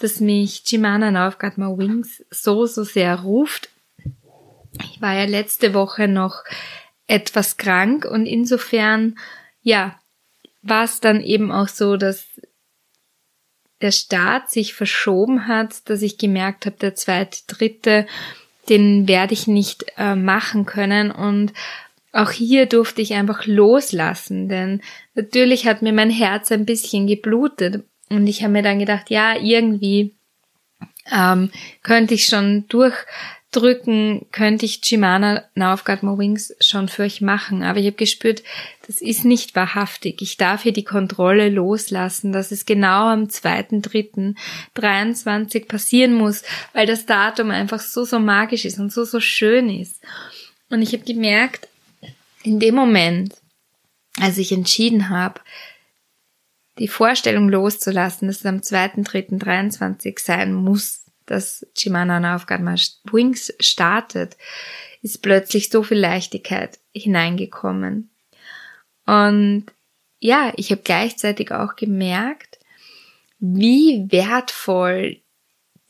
dass 0.00 0.20
mich 0.20 0.62
Got 0.64 1.58
My 1.58 1.66
Wings 1.66 2.24
so, 2.30 2.66
so 2.66 2.84
sehr 2.84 3.20
ruft. 3.20 3.68
Ich 4.84 5.02
war 5.02 5.14
ja 5.14 5.24
letzte 5.24 5.74
Woche 5.74 6.06
noch 6.06 6.44
etwas 7.08 7.56
krank 7.56 8.04
und 8.04 8.26
insofern, 8.26 9.18
ja, 9.62 9.98
war 10.62 10.84
es 10.84 11.00
dann 11.00 11.20
eben 11.20 11.50
auch 11.50 11.66
so, 11.66 11.96
dass 11.96 12.26
der 13.80 13.90
Start 13.90 14.50
sich 14.50 14.74
verschoben 14.74 15.48
hat, 15.48 15.88
dass 15.88 16.02
ich 16.02 16.18
gemerkt 16.18 16.66
habe, 16.66 16.76
der 16.76 16.94
zweite, 16.94 17.40
dritte, 17.48 18.06
den 18.68 19.08
werde 19.08 19.32
ich 19.32 19.48
nicht 19.48 19.86
äh, 19.96 20.14
machen 20.14 20.66
können 20.66 21.10
und 21.10 21.52
auch 22.12 22.30
hier 22.30 22.66
durfte 22.66 23.02
ich 23.02 23.14
einfach 23.14 23.46
loslassen, 23.46 24.48
denn 24.48 24.80
natürlich 25.14 25.66
hat 25.66 25.82
mir 25.82 25.92
mein 25.92 26.10
Herz 26.10 26.50
ein 26.50 26.66
bisschen 26.66 27.06
geblutet 27.06 27.84
und 28.08 28.26
ich 28.26 28.42
habe 28.42 28.52
mir 28.52 28.62
dann 28.62 28.80
gedacht, 28.80 29.10
ja, 29.10 29.36
irgendwie 29.36 30.16
ähm, 31.12 31.50
könnte 31.82 32.14
ich 32.14 32.24
schon 32.26 32.66
durchdrücken, 32.68 34.26
könnte 34.32 34.66
ich 34.66 34.80
Chimana 34.80 35.44
Now 35.54 35.74
I've 35.74 35.84
Got 35.84 36.02
More 36.02 36.18
Wings 36.18 36.52
schon 36.60 36.88
für 36.88 37.04
euch 37.04 37.20
machen, 37.20 37.62
aber 37.62 37.78
ich 37.78 37.86
habe 37.86 37.96
gespürt, 37.96 38.42
das 38.88 39.00
ist 39.00 39.24
nicht 39.24 39.54
wahrhaftig. 39.54 40.20
Ich 40.20 40.36
darf 40.36 40.64
hier 40.64 40.72
die 40.72 40.82
Kontrolle 40.82 41.48
loslassen, 41.48 42.32
dass 42.32 42.50
es 42.50 42.66
genau 42.66 43.06
am 43.06 43.26
2.3.23 43.26 45.68
passieren 45.68 46.14
muss, 46.14 46.42
weil 46.72 46.86
das 46.86 47.06
Datum 47.06 47.52
einfach 47.52 47.78
so, 47.78 48.04
so 48.04 48.18
magisch 48.18 48.64
ist 48.64 48.80
und 48.80 48.92
so, 48.92 49.04
so 49.04 49.20
schön 49.20 49.70
ist. 49.70 50.02
Und 50.70 50.82
ich 50.82 50.92
habe 50.92 51.04
gemerkt, 51.04 51.68
in 52.42 52.60
dem 52.60 52.74
Moment, 52.74 53.34
als 54.18 54.38
ich 54.38 54.52
entschieden 54.52 55.08
habe, 55.08 55.40
die 56.78 56.88
Vorstellung 56.88 57.48
loszulassen, 57.48 58.28
dass 58.28 58.38
es 58.38 58.46
am 58.46 58.58
2.3.23 58.58 60.18
sein 60.18 60.54
muss, 60.54 61.04
dass 61.26 61.66
Chimana 61.76 62.34
auf 62.34 62.46
God 62.46 62.60
Wings 63.12 63.52
startet, 63.60 64.36
ist 65.02 65.22
plötzlich 65.22 65.70
so 65.70 65.82
viel 65.82 65.98
Leichtigkeit 65.98 66.78
hineingekommen. 66.92 68.10
Und 69.06 69.66
ja, 70.18 70.52
ich 70.56 70.70
habe 70.70 70.82
gleichzeitig 70.82 71.52
auch 71.52 71.76
gemerkt, 71.76 72.58
wie 73.38 74.06
wertvoll 74.10 75.20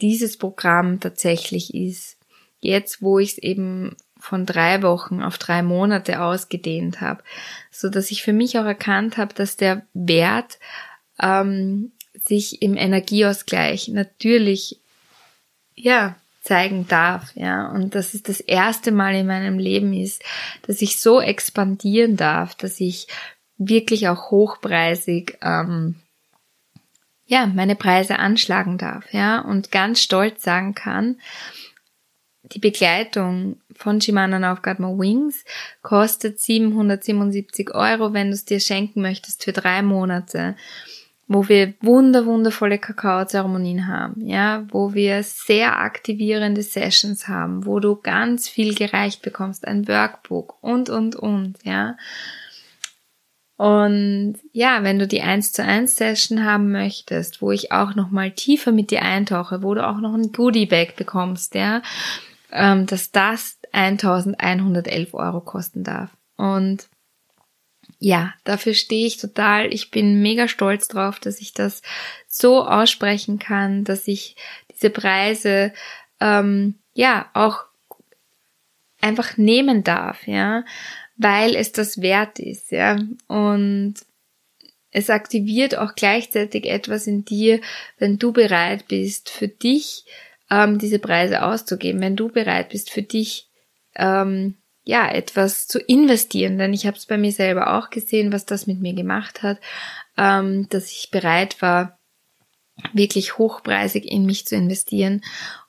dieses 0.01 0.37
Programm 0.37 1.01
tatsächlich 1.01 1.75
ist. 1.75 2.17
Jetzt, 2.61 3.03
wo 3.03 3.19
ich 3.19 3.33
es 3.33 3.39
eben 3.39 3.97
von 4.21 4.47
drei 4.47 4.83
Wochen 4.83 5.23
auf 5.23 5.39
drei 5.39 5.63
Monate 5.63 6.21
ausgedehnt 6.21 7.01
habe, 7.01 7.23
so 7.71 7.89
dass 7.89 8.11
ich 8.11 8.23
für 8.23 8.33
mich 8.33 8.59
auch 8.59 8.65
erkannt 8.65 9.17
habe, 9.17 9.35
dass 9.35 9.57
der 9.57 9.83
Wert 9.95 10.59
ähm, 11.21 11.93
sich 12.15 12.63
im 12.63 12.77
Energieausgleich 12.77 13.89
natürlich 13.89 14.81
ja 15.75 16.17
zeigen 16.43 16.89
darf, 16.89 17.33
ja, 17.35 17.69
und 17.69 17.95
dass 17.95 18.15
es 18.15 18.23
das 18.23 18.41
erste 18.41 18.93
Mal 18.93 19.15
in 19.15 19.27
meinem 19.27 19.59
Leben 19.59 19.93
ist, 19.93 20.23
dass 20.67 20.81
ich 20.81 21.01
so 21.01 21.21
expandieren 21.21 22.17
darf, 22.17 22.55
dass 22.55 22.81
ich 22.81 23.09
wirklich 23.59 24.09
auch 24.09 24.31
hochpreisig 24.31 25.39
ähm, 25.43 25.97
ja 27.27 27.47
meine 27.47 27.77
Preise 27.77 28.19
anschlagen 28.19 28.79
darf, 28.79 29.13
ja, 29.13 29.41
und 29.41 29.71
ganz 29.71 30.01
stolz 30.01 30.43
sagen 30.43 30.75
kann, 30.75 31.21
die 32.42 32.59
Begleitung 32.59 33.57
von 33.76 33.98
Got 33.98 34.79
My 34.79 34.98
Wings 34.98 35.44
kostet 35.83 36.40
777 36.40 37.74
Euro, 37.74 38.12
wenn 38.12 38.29
du 38.29 38.35
es 38.35 38.44
dir 38.44 38.61
schenken 38.61 39.03
möchtest 39.03 39.44
für 39.44 39.53
drei 39.53 39.83
Monate, 39.83 40.57
wo 41.29 41.48
wir 41.48 41.74
wunder, 41.81 42.26
wundervolle 42.26 42.79
Kakaozeremonien 42.79 43.87
haben, 43.87 44.26
ja, 44.26 44.66
wo 44.70 44.94
wir 44.94 45.22
sehr 45.22 45.79
aktivierende 45.79 46.62
Sessions 46.62 47.29
haben, 47.29 47.66
wo 47.66 47.79
du 47.79 47.96
ganz 47.96 48.48
viel 48.48 48.74
gereicht 48.74 49.22
bekommst, 49.22 49.66
ein 49.66 49.87
Workbook 49.87 50.57
und, 50.61 50.90
und, 50.90 51.14
und, 51.14 51.59
ja. 51.62 51.96
Und 53.57 54.38
ja, 54.53 54.83
wenn 54.83 54.98
du 54.98 55.07
die 55.07 55.20
1 55.20 55.53
zu 55.53 55.62
1 55.62 55.94
Session 55.94 56.44
haben 56.44 56.72
möchtest, 56.72 57.42
wo 57.42 57.53
ich 57.53 57.70
auch 57.70 57.94
nochmal 57.94 58.31
tiefer 58.31 58.72
mit 58.72 58.90
dir 58.90 59.03
eintauche, 59.03 59.62
wo 59.62 59.74
du 59.74 59.87
auch 59.87 59.98
noch 59.98 60.14
ein 60.14 60.33
Goodie 60.33 60.64
Bag 60.64 60.96
bekommst, 60.96 61.55
ja, 61.55 61.83
ähm, 62.53 62.87
dass 62.87 63.11
das 63.11 63.59
1111 63.73 65.15
Euro 65.15 65.41
kosten 65.41 65.85
darf. 65.85 66.11
Und 66.37 66.89
ja, 67.99 68.35
dafür 68.45 68.75
stehe 68.75 69.07
ich 69.07 69.19
total. 69.19 69.73
Ich 69.73 69.91
bin 69.91 70.23
mega 70.23 70.49
stolz 70.49 70.89
drauf, 70.89 71.21
dass 71.21 71.41
ich 71.41 71.53
das 71.53 71.83
so 72.27 72.65
aussprechen 72.65 73.39
kann, 73.39 73.85
dass 73.85 74.09
ich 74.09 74.37
diese 74.73 74.91
Preise 74.91 75.73
ähm, 76.21 76.77
ja 76.95 77.29
auch 77.35 77.65
einfach 79.01 79.37
nehmen 79.37 79.85
darf, 79.85 80.27
ja, 80.27 80.65
weil 81.17 81.55
es 81.57 81.73
das 81.73 82.01
wert 82.01 82.39
ist, 82.39 82.71
ja. 82.71 82.99
Und 83.29 83.95
es 84.91 85.11
aktiviert 85.11 85.77
auch 85.77 85.95
gleichzeitig 85.95 86.67
etwas 86.67 87.07
in 87.07 87.25
dir, 87.25 87.61
wenn 87.99 88.19
du 88.19 88.33
bereit 88.33 88.89
bist, 88.89 89.31
für 89.31 89.49
dich 89.49 90.05
ähm, 90.51 90.79
diese 90.79 90.99
Preise 90.99 91.43
auszugeben, 91.43 92.01
wenn 92.01 92.17
du 92.17 92.29
bereit 92.29 92.71
bist, 92.71 92.91
für 92.91 93.03
dich 93.03 93.49
ähm, 93.95 94.57
ja 94.85 95.11
etwas 95.11 95.67
zu 95.67 95.79
investieren. 95.79 96.59
Denn 96.59 96.73
ich 96.73 96.87
habe 96.87 96.97
es 96.97 97.07
bei 97.07 97.19
mir 97.19 97.33
selber 97.33 97.79
auch 97.79 97.91
gesehen, 97.91 98.33
was 98.33 98.47
das 98.47 98.67
mit 98.67 98.81
mir 98.81 98.95
gemacht 98.95 99.43
hat, 99.43 99.59
ähm, 100.17 100.69
dass 100.69 100.91
ich 100.91 101.11
bereit 101.11 101.63
war, 101.63 101.99
wirklich 102.93 103.39
hochpreisig 103.39 104.11
in 104.11 104.25
mich 104.25 104.47
zu 104.47 104.57
investieren 104.57 105.23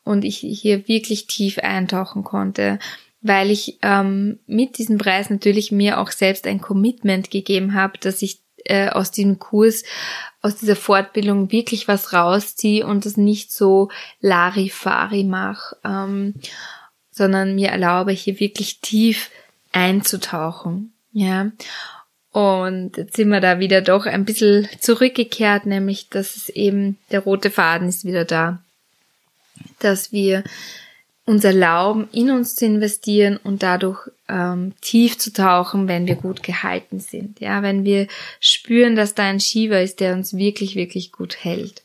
und 0.03 0.23
ich 0.23 0.37
hier 0.37 0.87
wirklich 0.87 1.27
tief 1.27 1.59
eintauchen 1.59 2.23
konnte, 2.23 2.79
weil 3.21 3.51
ich 3.51 3.79
ähm, 3.81 4.39
mit 4.47 4.77
diesem 4.77 4.97
Preis 4.97 5.29
natürlich 5.29 5.71
mir 5.71 5.99
auch 5.99 6.11
selbst 6.11 6.47
ein 6.47 6.61
Commitment 6.61 7.29
gegeben 7.29 7.73
habe, 7.73 7.97
dass 7.99 8.21
ich 8.21 8.40
äh, 8.65 8.89
aus 8.89 9.11
diesem 9.11 9.39
Kurs, 9.39 9.83
aus 10.41 10.55
dieser 10.55 10.75
Fortbildung 10.75 11.51
wirklich 11.51 11.87
was 11.87 12.13
rausziehe 12.13 12.85
und 12.85 13.05
das 13.05 13.17
nicht 13.17 13.51
so 13.51 13.89
Larifari 14.19 15.23
mache, 15.23 15.77
ähm, 15.83 16.35
sondern 17.11 17.55
mir 17.55 17.69
erlaube, 17.69 18.11
hier 18.11 18.39
wirklich 18.39 18.79
tief 18.79 19.29
einzutauchen. 19.71 20.93
Ja. 21.13 21.51
Und 22.31 22.95
jetzt 22.95 23.17
sind 23.17 23.29
wir 23.29 23.41
da 23.41 23.59
wieder 23.59 23.81
doch 23.81 24.05
ein 24.05 24.23
bisschen 24.23 24.67
zurückgekehrt, 24.79 25.65
nämlich, 25.65 26.07
dass 26.09 26.37
es 26.37 26.49
eben, 26.49 26.97
der 27.11 27.19
rote 27.21 27.51
Faden 27.51 27.89
ist 27.89 28.05
wieder 28.05 28.23
da. 28.23 28.59
Dass 29.79 30.13
wir 30.13 30.43
uns 31.25 31.43
erlauben, 31.43 32.07
in 32.11 32.31
uns 32.31 32.55
zu 32.55 32.65
investieren 32.65 33.37
und 33.43 33.63
dadurch 33.63 34.09
ähm, 34.31 34.73
tief 34.81 35.17
zu 35.17 35.33
tauchen, 35.33 35.87
wenn 35.87 36.07
wir 36.07 36.15
gut 36.15 36.41
gehalten 36.41 36.99
sind. 36.99 37.39
Ja, 37.39 37.61
wenn 37.61 37.83
wir 37.83 38.07
spüren, 38.39 38.95
dass 38.95 39.13
da 39.13 39.23
ein 39.23 39.39
Shiva 39.39 39.77
ist, 39.77 39.99
der 39.99 40.13
uns 40.13 40.35
wirklich, 40.35 40.75
wirklich 40.75 41.11
gut 41.11 41.43
hält. 41.43 41.83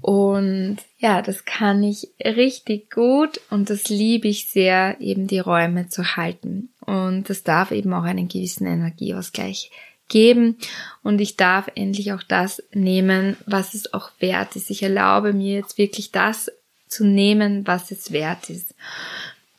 Und 0.00 0.78
ja, 0.98 1.20
das 1.20 1.44
kann 1.44 1.82
ich 1.82 2.08
richtig 2.24 2.90
gut 2.90 3.40
und 3.50 3.68
das 3.68 3.88
liebe 3.88 4.28
ich 4.28 4.48
sehr, 4.48 4.96
eben 5.00 5.26
die 5.26 5.40
Räume 5.40 5.88
zu 5.88 6.16
halten. 6.16 6.70
Und 6.80 7.28
das 7.28 7.42
darf 7.42 7.72
eben 7.72 7.92
auch 7.92 8.04
einen 8.04 8.28
gewissen 8.28 8.66
Energieausgleich 8.66 9.70
geben 10.08 10.56
und 11.02 11.20
ich 11.20 11.36
darf 11.36 11.68
endlich 11.74 12.12
auch 12.12 12.22
das 12.22 12.62
nehmen, 12.72 13.36
was 13.44 13.74
es 13.74 13.92
auch 13.92 14.10
wert 14.20 14.56
ist. 14.56 14.70
Ich 14.70 14.82
erlaube 14.82 15.34
mir 15.34 15.56
jetzt 15.56 15.76
wirklich 15.76 16.12
das 16.12 16.50
zu 16.86 17.04
nehmen, 17.04 17.66
was 17.66 17.90
es 17.90 18.10
wert 18.12 18.48
ist. 18.48 18.74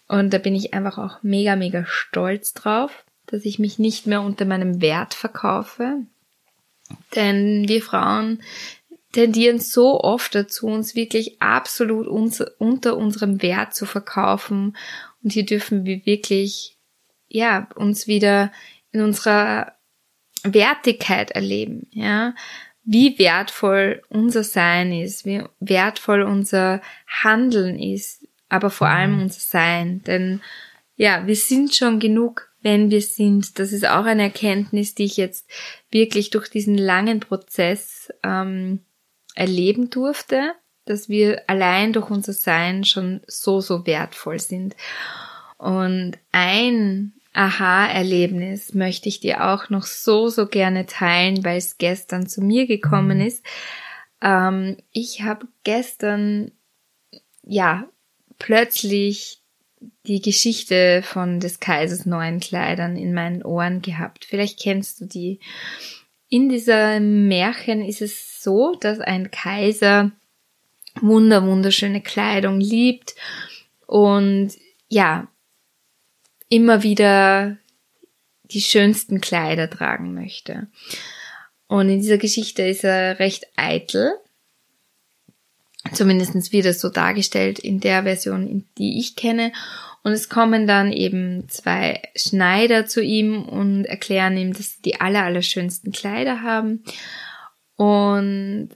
Und 0.10 0.34
da 0.34 0.40
bin 0.40 0.56
ich 0.56 0.74
einfach 0.74 0.98
auch 0.98 1.24
mega, 1.24 1.56
mega 1.56 1.86
stolz 1.86 2.54
drauf, 2.54 3.06
dass 3.28 3.46
ich 3.46 3.60
mich 3.60 3.78
nicht 3.78 4.08
mehr 4.08 4.22
unter 4.22 4.44
meinem 4.44 4.82
Wert 4.82 5.14
verkaufe. 5.14 6.02
Denn 7.16 7.68
wir 7.68 7.84
Frauen 7.84 8.42
tendieren 9.12 9.60
so 9.60 10.02
oft 10.02 10.34
dazu, 10.34 10.66
uns 10.66 10.96
wirklich 10.96 11.40
absolut 11.42 12.08
uns, 12.08 12.42
unter 12.58 12.98
unserem 12.98 13.44
Wert 13.44 13.76
zu 13.76 13.86
verkaufen. 13.86 14.76
Und 15.24 15.34
hier 15.34 15.46
dürfen 15.46 15.86
wir 15.86 16.04
wirklich, 16.08 16.76
ja, 17.28 17.70
uns 17.76 18.08
wieder 18.08 18.52
in 18.92 19.02
unserer 19.02 19.74
Wertigkeit 20.44 21.32
erleben, 21.32 21.88
ja. 21.92 22.34
Wie 22.84 23.20
wertvoll 23.20 24.02
unser 24.10 24.44
Sein 24.44 24.92
ist, 24.92 25.24
wie 25.24 25.44
wertvoll 25.60 26.24
unser 26.24 26.82
Handeln 27.06 27.78
ist, 27.78 28.26
aber 28.50 28.70
vor 28.70 28.88
allem 28.88 29.16
mhm. 29.16 29.22
unser 29.24 29.40
Sein. 29.40 30.04
Denn, 30.04 30.42
ja, 30.96 31.26
wir 31.28 31.36
sind 31.36 31.76
schon 31.76 32.00
genug, 32.00 32.50
wenn 32.62 32.92
wir 32.92 33.02
sind. 33.02 33.60
Das 33.60 33.72
ist 33.72 33.88
auch 33.88 34.06
eine 34.06 34.24
Erkenntnis, 34.24 34.96
die 34.96 35.06
ich 35.06 35.18
jetzt 35.18 35.50
wirklich 35.92 36.30
durch 36.30 36.50
diesen 36.50 36.78
langen 36.78 37.20
Prozess 37.20 38.12
ähm, 38.24 38.80
erleben 39.36 39.90
durfte, 39.90 40.54
dass 40.86 41.08
wir 41.08 41.44
allein 41.48 41.94
durch 41.94 42.10
unser 42.10 42.34
Sein 42.34 42.84
schon 42.84 43.22
so, 43.28 43.62
so 43.62 43.86
wertvoll 43.86 44.40
sind. 44.40 44.76
Und 45.58 46.18
ein 46.32 47.14
Aha-Erlebnis 47.34 48.74
möchte 48.74 49.08
ich 49.08 49.20
dir 49.20 49.50
auch 49.50 49.70
noch 49.70 49.84
so, 49.84 50.30
so 50.30 50.48
gerne 50.48 50.86
teilen, 50.88 51.44
weil 51.44 51.58
es 51.58 51.78
gestern 51.78 52.28
zu 52.28 52.42
mir 52.42 52.66
gekommen 52.66 53.22
ist. 53.22 53.46
Ähm, 54.22 54.78
ich 54.92 55.22
habe 55.22 55.48
gestern, 55.64 56.52
ja, 57.44 57.88
plötzlich 58.40 59.42
die 60.06 60.22
Geschichte 60.22 61.02
von 61.04 61.40
des 61.40 61.60
Kaisers 61.60 62.06
neuen 62.06 62.40
Kleidern 62.40 62.98
in 62.98 63.14
meinen 63.14 63.44
Ohren 63.44 63.82
gehabt. 63.82 64.26
Vielleicht 64.26 64.60
kennst 64.60 65.00
du 65.00 65.06
die. 65.06 65.40
In 66.30 66.50
diesem 66.50 67.28
Märchen 67.28 67.84
ist 67.84 68.02
es 68.02 68.42
so, 68.42 68.76
dass 68.76 69.00
ein 69.00 69.32
Kaiser 69.32 70.12
wunder 71.02 71.46
wunderschöne 71.46 72.02
Kleidung 72.02 72.60
liebt 72.60 73.16
und 73.86 74.52
ja, 74.88 75.28
immer 76.50 76.84
wieder 76.84 77.58
die 78.44 78.62
schönsten 78.62 79.22
Kleider 79.22 79.70
tragen 79.70 80.14
möchte. 80.14 80.68
Und 81.68 81.90
in 81.90 82.00
dieser 82.02 82.18
Geschichte 82.18 82.64
ist 82.64 82.84
er 82.84 83.20
recht 83.20 83.46
eitel. 83.56 84.14
Zumindest 85.94 86.52
wird 86.52 86.66
es 86.66 86.82
so 86.82 86.90
dargestellt 86.90 87.60
in 87.60 87.80
der 87.80 88.04
Version, 88.04 88.66
die 88.78 89.00
ich 89.00 89.16
kenne. 89.16 89.52
Und 90.04 90.14
es 90.14 90.30
kommen 90.30 90.66
dann 90.66 90.94
eben 90.94 91.50
zwei 91.50 92.02
Schneider 92.16 92.86
zu 92.86 93.02
ihm 93.02 93.44
und 93.44 93.86
erklären 93.86 94.38
ihm, 94.38 94.54
dass 94.54 94.74
sie 94.74 94.82
die 94.82 95.02
aller, 95.02 95.24
aller 95.24 95.42
schönsten 95.42 95.92
Kleider 95.92 96.42
haben. 96.42 96.84
Und 97.76 98.70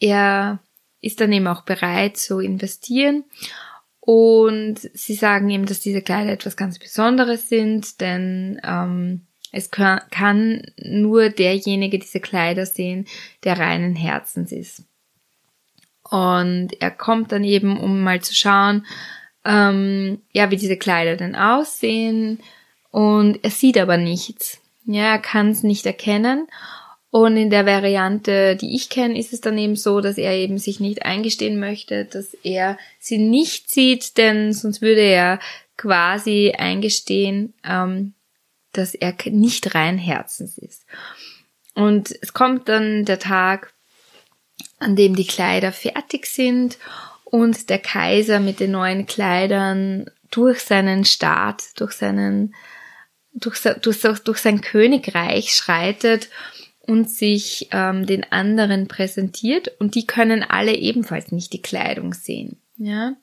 er 0.00 0.60
ist 1.00 1.20
dann 1.20 1.32
eben 1.32 1.46
auch 1.46 1.62
bereit 1.62 2.16
zu 2.16 2.40
investieren. 2.40 3.24
Und 4.00 4.76
sie 4.94 5.14
sagen 5.14 5.50
ihm, 5.50 5.66
dass 5.66 5.80
diese 5.80 6.02
Kleider 6.02 6.32
etwas 6.32 6.56
ganz 6.56 6.78
Besonderes 6.78 7.48
sind, 7.48 8.00
denn 8.00 8.60
ähm, 8.64 9.26
es 9.52 9.70
kann 9.70 10.62
nur 10.78 11.30
derjenige 11.30 11.98
diese 11.98 12.20
Kleider 12.20 12.66
sehen, 12.66 13.06
der 13.44 13.58
reinen 13.58 13.96
Herzens 13.96 14.52
ist. 14.52 14.84
Und 16.10 16.80
er 16.80 16.90
kommt 16.90 17.32
dann 17.32 17.44
eben, 17.44 17.78
um 17.78 18.02
mal 18.02 18.20
zu 18.20 18.34
schauen, 18.34 18.86
ähm, 19.44 20.22
ja, 20.32 20.50
wie 20.50 20.56
diese 20.56 20.76
Kleider 20.76 21.16
denn 21.16 21.34
aussehen. 21.34 22.40
Und 22.90 23.42
er 23.42 23.50
sieht 23.50 23.78
aber 23.78 23.96
nichts. 23.96 24.60
Ja, 24.84 25.12
er 25.12 25.18
kann 25.18 25.50
es 25.50 25.62
nicht 25.62 25.86
erkennen. 25.86 26.46
Und 27.10 27.36
in 27.36 27.50
der 27.50 27.66
Variante, 27.66 28.56
die 28.56 28.74
ich 28.74 28.90
kenne, 28.90 29.18
ist 29.18 29.32
es 29.32 29.40
dann 29.40 29.56
eben 29.56 29.76
so, 29.76 30.00
dass 30.00 30.18
er 30.18 30.34
eben 30.34 30.58
sich 30.58 30.80
nicht 30.80 31.04
eingestehen 31.04 31.58
möchte, 31.58 32.04
dass 32.04 32.34
er 32.42 32.78
sie 32.98 33.18
nicht 33.18 33.70
sieht, 33.70 34.18
denn 34.18 34.52
sonst 34.52 34.82
würde 34.82 35.00
er 35.00 35.40
quasi 35.76 36.52
eingestehen, 36.56 37.54
ähm, 37.64 38.14
dass 38.72 38.94
er 38.94 39.14
nicht 39.26 39.74
rein 39.74 39.98
Herzens 39.98 40.58
ist. 40.58 40.84
Und 41.74 42.14
es 42.20 42.32
kommt 42.32 42.68
dann 42.68 43.04
der 43.04 43.18
Tag, 43.18 43.72
an 44.78 44.96
dem 44.96 45.16
die 45.16 45.26
Kleider 45.26 45.72
fertig 45.72 46.26
sind 46.26 46.78
und 47.24 47.70
der 47.70 47.78
Kaiser 47.78 48.40
mit 48.40 48.60
den 48.60 48.72
neuen 48.72 49.06
Kleidern 49.06 50.10
durch 50.30 50.60
seinen 50.60 51.04
Staat, 51.04 51.62
durch 51.76 51.92
seinen, 51.92 52.54
durch, 53.32 53.60
durch, 53.82 54.00
durch 54.00 54.38
sein 54.38 54.60
Königreich 54.60 55.54
schreitet 55.54 56.28
und 56.80 57.10
sich 57.10 57.68
ähm, 57.72 58.06
den 58.06 58.30
anderen 58.32 58.86
präsentiert 58.86 59.72
und 59.80 59.94
die 59.94 60.06
können 60.06 60.42
alle 60.42 60.74
ebenfalls 60.74 61.32
nicht 61.32 61.52
die 61.52 61.62
Kleidung 61.62 62.14
sehen. 62.14 62.60
Ja. 62.76 63.14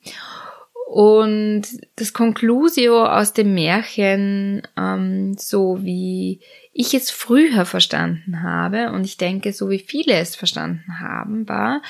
Und 0.86 1.62
das 1.96 2.12
Conclusio 2.12 3.06
aus 3.06 3.32
dem 3.32 3.54
Märchen, 3.54 4.62
ähm, 4.76 5.34
so 5.36 5.82
wie 5.82 6.40
ich 6.72 6.94
es 6.94 7.10
früher 7.10 7.64
verstanden 7.64 8.42
habe, 8.42 8.92
und 8.92 9.04
ich 9.04 9.16
denke, 9.16 9.52
so 9.52 9.70
wie 9.70 9.78
viele 9.78 10.14
es 10.14 10.36
verstanden 10.36 11.00
haben, 11.00 11.48
war, 11.48 11.82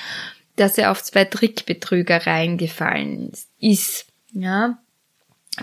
dass 0.55 0.77
er 0.77 0.91
auf 0.91 1.03
zwei 1.03 1.25
Trickbetrüger 1.25 2.25
reingefallen 2.25 3.31
ist, 3.59 4.07
ja, 4.31 4.77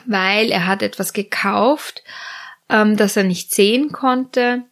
weil 0.06 0.50
er 0.50 0.66
hat 0.66 0.82
etwas 0.82 1.12
gekauft, 1.12 2.02
ähm, 2.68 2.96
das 2.96 3.16
er 3.16 3.24
nicht 3.24 3.54
sehen 3.54 3.92
konnte. 3.92 4.64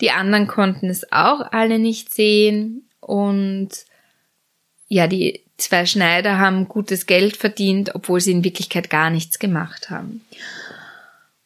Die 0.00 0.10
anderen 0.10 0.46
konnten 0.46 0.88
es 0.90 1.10
auch 1.12 1.52
alle 1.52 1.78
nicht 1.78 2.14
sehen 2.14 2.88
und 3.00 3.70
ja, 4.88 5.06
die 5.08 5.45
zwei 5.56 5.86
Schneider 5.86 6.38
haben 6.38 6.68
gutes 6.68 7.06
Geld 7.06 7.36
verdient, 7.36 7.94
obwohl 7.94 8.20
sie 8.20 8.32
in 8.32 8.44
Wirklichkeit 8.44 8.90
gar 8.90 9.10
nichts 9.10 9.38
gemacht 9.38 9.90
haben. 9.90 10.24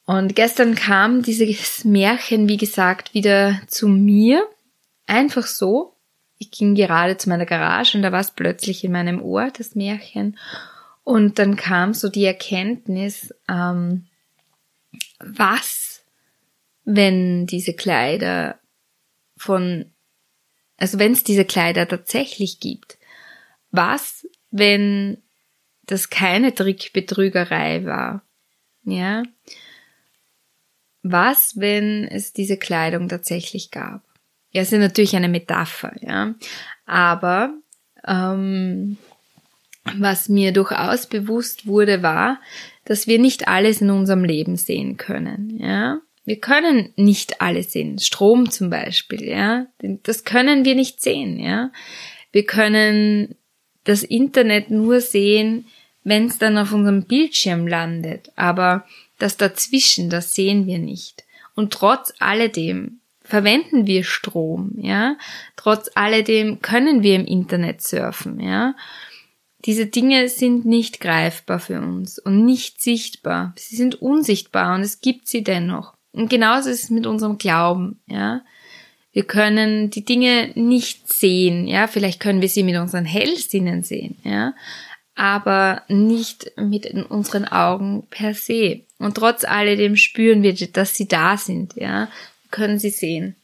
Und 0.05 0.35
gestern 0.35 0.75
kam 0.75 1.23
dieses 1.23 1.85
Märchen, 1.85 2.49
wie 2.49 2.57
gesagt, 2.57 3.15
wieder 3.15 3.61
zu 3.69 3.87
mir. 3.87 4.45
Einfach 5.07 5.47
so 5.47 5.95
ich 6.41 6.51
ging 6.51 6.75
gerade 6.75 7.19
zu 7.19 7.29
meiner 7.29 7.45
Garage 7.45 7.99
und 7.99 8.03
da 8.03 8.13
war 8.13 8.21
es 8.21 8.31
plötzlich 8.31 8.83
in 8.83 8.93
meinem 8.93 9.21
Ohr, 9.23 9.51
das 9.57 9.75
Märchen. 9.75 10.39
Und 11.05 11.39
dann 11.39 11.55
kam 11.55 11.93
so 11.93 12.09
die 12.09 12.25
Erkenntnis, 12.25 13.35
ähm, 13.47 14.07
was, 15.19 16.03
wenn 16.85 17.47
diese 17.47 17.75
Kleider 17.75 18.59
von, 19.37 19.93
also 20.79 20.99
wenn 20.99 21.13
es 21.13 21.25
diese 21.25 21.45
Kleider 21.45 21.87
tatsächlich 21.87 22.59
gibt, 22.59 22.97
was, 23.71 24.27
wenn 24.51 25.19
das 25.83 26.11
keine 26.11 26.55
Trickbetrügerei 26.55 27.85
war, 27.85 28.23
ja? 28.85 29.23
Was, 31.03 31.55
wenn 31.57 32.07
es 32.07 32.33
diese 32.33 32.59
Kleidung 32.59 33.09
tatsächlich 33.09 33.71
gab? 33.71 34.03
Ja, 34.53 34.63
es 34.63 34.73
ist 34.73 34.79
natürlich 34.79 35.17
eine 35.17 35.29
Metapher, 35.29 35.95
ja. 36.01 36.35
Aber 36.85 37.55
ähm, 38.07 38.99
was 39.97 40.29
mir 40.29 40.53
durchaus 40.53 41.07
bewusst 41.07 41.67
wurde, 41.67 42.03
war, 42.03 42.41
dass 42.85 43.07
wir 43.07 43.19
nicht 43.19 43.49
alles 43.49 43.81
in 43.81 43.91
unserem 43.91 44.25
Leben 44.25 44.57
sehen 44.57 44.97
können, 44.97 45.59
ja. 45.59 46.01
Wir 46.27 46.39
können 46.39 46.93
nicht 46.97 47.41
alles 47.41 47.73
sehen. 47.73 47.99
Strom 47.99 48.51
zum 48.51 48.69
Beispiel, 48.69 49.25
ja. 49.25 49.67
Das 50.03 50.25
können 50.25 50.65
wir 50.65 50.75
nicht 50.75 51.01
sehen, 51.01 51.41
ja. 51.41 51.73
Wir 52.31 52.45
können 52.45 53.37
das 53.85 54.03
Internet 54.03 54.71
nur 54.71 55.01
sehen, 55.01 55.67
wenn 56.05 56.27
es 56.27 56.39
dann 56.39 56.59
auf 56.59 56.73
unserem 56.73 57.05
Bildschirm 57.05 57.67
landet. 57.67 58.33
Aber 58.37 58.87
das 59.19 59.37
dazwischen, 59.37 60.11
das 60.11 60.35
sehen 60.35 60.67
wir 60.67 60.79
nicht. 60.79 61.25
Und 61.55 61.73
trotz 61.73 62.13
alledem 62.19 63.01
verwenden 63.23 63.87
wir 63.87 64.05
Strom, 64.05 64.73
ja. 64.77 65.17
Trotz 65.57 65.91
alledem 65.95 66.61
können 66.63 67.03
wir 67.03 67.15
im 67.15 67.27
Internet 67.27 67.83
surfen, 67.83 68.41
ja. 68.41 68.75
Diese 69.67 69.87
Dinge 69.87 70.29
sind 70.31 70.65
nicht 70.65 71.01
greifbar 71.01 71.59
für 71.59 71.81
uns 71.81 72.19
und 72.19 72.47
nicht 72.47 72.81
sichtbar. 72.81 73.53
Sie 73.57 73.77
sind 73.77 74.01
unsichtbar 74.01 74.75
und 74.75 74.81
es 74.81 75.03
gibt 75.03 75.29
sie 75.29 75.45
dennoch. 75.45 75.95
Und 76.13 76.31
genauso 76.31 76.71
ist 76.71 76.85
es 76.85 76.91
mit 76.91 77.07
unserem 77.07 77.37
Glauben, 77.37 78.01
ja. 78.07 78.43
Wir 79.13 79.25
können 79.25 79.91
die 79.91 80.05
Dinge 80.05 80.53
nicht 80.55 81.13
sehen, 81.13 81.67
ja, 81.67 81.87
vielleicht 81.89 82.21
können 82.21 82.41
wir 82.41 82.49
sie 82.49 82.63
mit 82.63 82.77
unseren 82.77 83.05
Hellsinnen 83.05 83.83
sehen, 83.83 84.17
ja, 84.23 84.55
aber 85.15 85.83
nicht 85.89 86.53
mit 86.57 86.87
unseren 87.11 87.47
Augen 87.47 88.07
per 88.09 88.35
se. 88.35 88.83
Und 88.99 89.17
trotz 89.17 89.45
alledem 89.45 89.97
spüren 89.97 90.43
wir, 90.43 90.55
dass 90.55 90.95
sie 90.95 91.09
da 91.09 91.37
sind, 91.37 91.75
ja, 91.77 92.09
können 92.51 92.79
sie 92.79 92.91
sehen. 92.91 93.35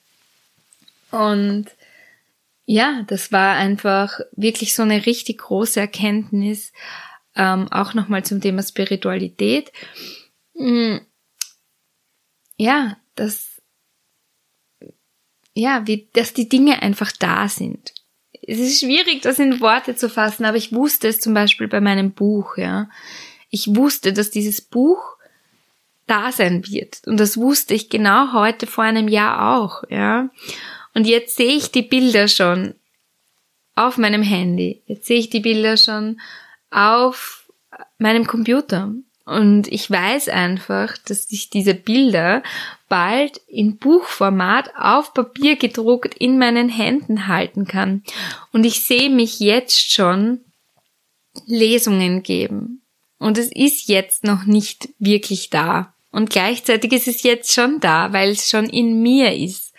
Und 1.11 1.67
ja, 2.67 3.05
das 3.07 3.33
war 3.33 3.55
einfach 3.55 4.21
wirklich 4.33 4.75
so 4.75 4.83
eine 4.83 5.07
richtig 5.07 5.39
große 5.39 5.81
Erkenntnis, 5.81 6.73
ähm, 7.37 7.71
auch 7.71 7.95
nochmal 7.95 8.25
zum 8.25 8.41
Thema 8.41 8.63
Spiritualität. 8.63 9.71
Mm, 10.55 10.97
ja, 12.57 12.97
dass, 13.15 13.56
ja, 15.57 15.87
wie, 15.87 16.09
dass 16.13 16.35
die 16.35 16.49
Dinge 16.49 16.83
einfach 16.83 17.11
da 17.13 17.49
sind. 17.49 17.95
Es 18.47 18.59
ist 18.59 18.81
schwierig, 18.81 19.23
das 19.23 19.39
in 19.39 19.61
Worte 19.61 19.97
zu 19.97 20.11
fassen, 20.11 20.45
aber 20.45 20.59
ich 20.59 20.73
wusste 20.73 21.09
es 21.09 21.19
zum 21.19 21.33
Beispiel 21.33 21.67
bei 21.67 21.81
meinem 21.81 22.13
Buch, 22.13 22.59
ja. 22.59 22.91
Ich 23.49 23.75
wusste, 23.75 24.13
dass 24.13 24.31
dieses 24.31 24.61
Buch 24.61 25.17
da 26.07 26.31
sein 26.31 26.67
wird. 26.69 27.01
Und 27.07 27.19
das 27.19 27.39
wusste 27.39 27.73
ich 27.73 27.89
genau 27.89 28.35
heute 28.35 28.67
vor 28.67 28.85
einem 28.85 29.09
Jahr 29.09 29.57
auch, 29.57 29.83
ja. 29.89 30.29
Und 30.95 31.07
jetzt 31.07 31.37
sehe 31.37 31.57
ich 31.57 31.73
die 31.73 31.83
Bilder 31.83 32.29
schon 32.29 32.75
auf 33.75 33.97
meinem 33.97 34.23
Handy. 34.23 34.83
Jetzt 34.87 35.07
sehe 35.07 35.19
ich 35.19 35.31
die 35.31 35.41
Bilder 35.41 35.79
schon 35.79 36.21
auf 36.71 37.51
meinem 37.97 38.27
Computer. 38.27 38.93
Und 39.27 39.67
ich 39.67 39.91
weiß 39.91 40.29
einfach, 40.29 40.97
dass 40.99 41.31
ich 41.33 41.51
diese 41.51 41.75
Bilder 41.75 42.45
bald 42.89 43.41
in 43.49 43.77
Buchformat 43.77 44.71
auf 44.79 45.15
Papier 45.15 45.57
gedruckt 45.57 46.15
in 46.15 46.39
meinen 46.39 46.69
Händen 46.69 47.27
halten 47.27 47.67
kann. 47.67 48.05
Und 48.53 48.65
ich 48.65 48.85
sehe 48.85 49.11
mich 49.11 49.41
jetzt 49.41 49.93
schon 49.93 50.41
Lesungen 51.45 52.23
geben. 52.23 52.83
Und 53.19 53.37
es 53.37 53.51
ist 53.51 53.89
jetzt 53.89 54.23
noch 54.23 54.45
nicht 54.45 54.91
wirklich 55.01 55.51
da. 55.51 55.93
Und 56.13 56.31
gleichzeitig 56.31 56.93
ist 56.93 57.09
es 57.09 57.25
jetzt 57.25 57.53
schon 57.53 57.81
da, 57.81 58.13
weil 58.13 58.31
es 58.31 58.49
schon 58.49 58.67
in 58.67 59.03
mir 59.03 59.35
ist 59.35 59.75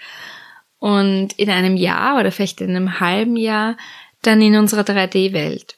und 0.80 1.34
in 1.40 1.50
einem 1.50 1.78
Jahr 1.78 2.20
oder 2.20 2.34
vielleicht 2.34 2.60
in 2.60 2.76
einem 2.76 3.00
halben 3.00 3.38
Jahr 3.38 3.78
dann 4.24 4.42
in 4.42 4.58
unserer 4.58 4.82
3D-Welt. 4.82 5.77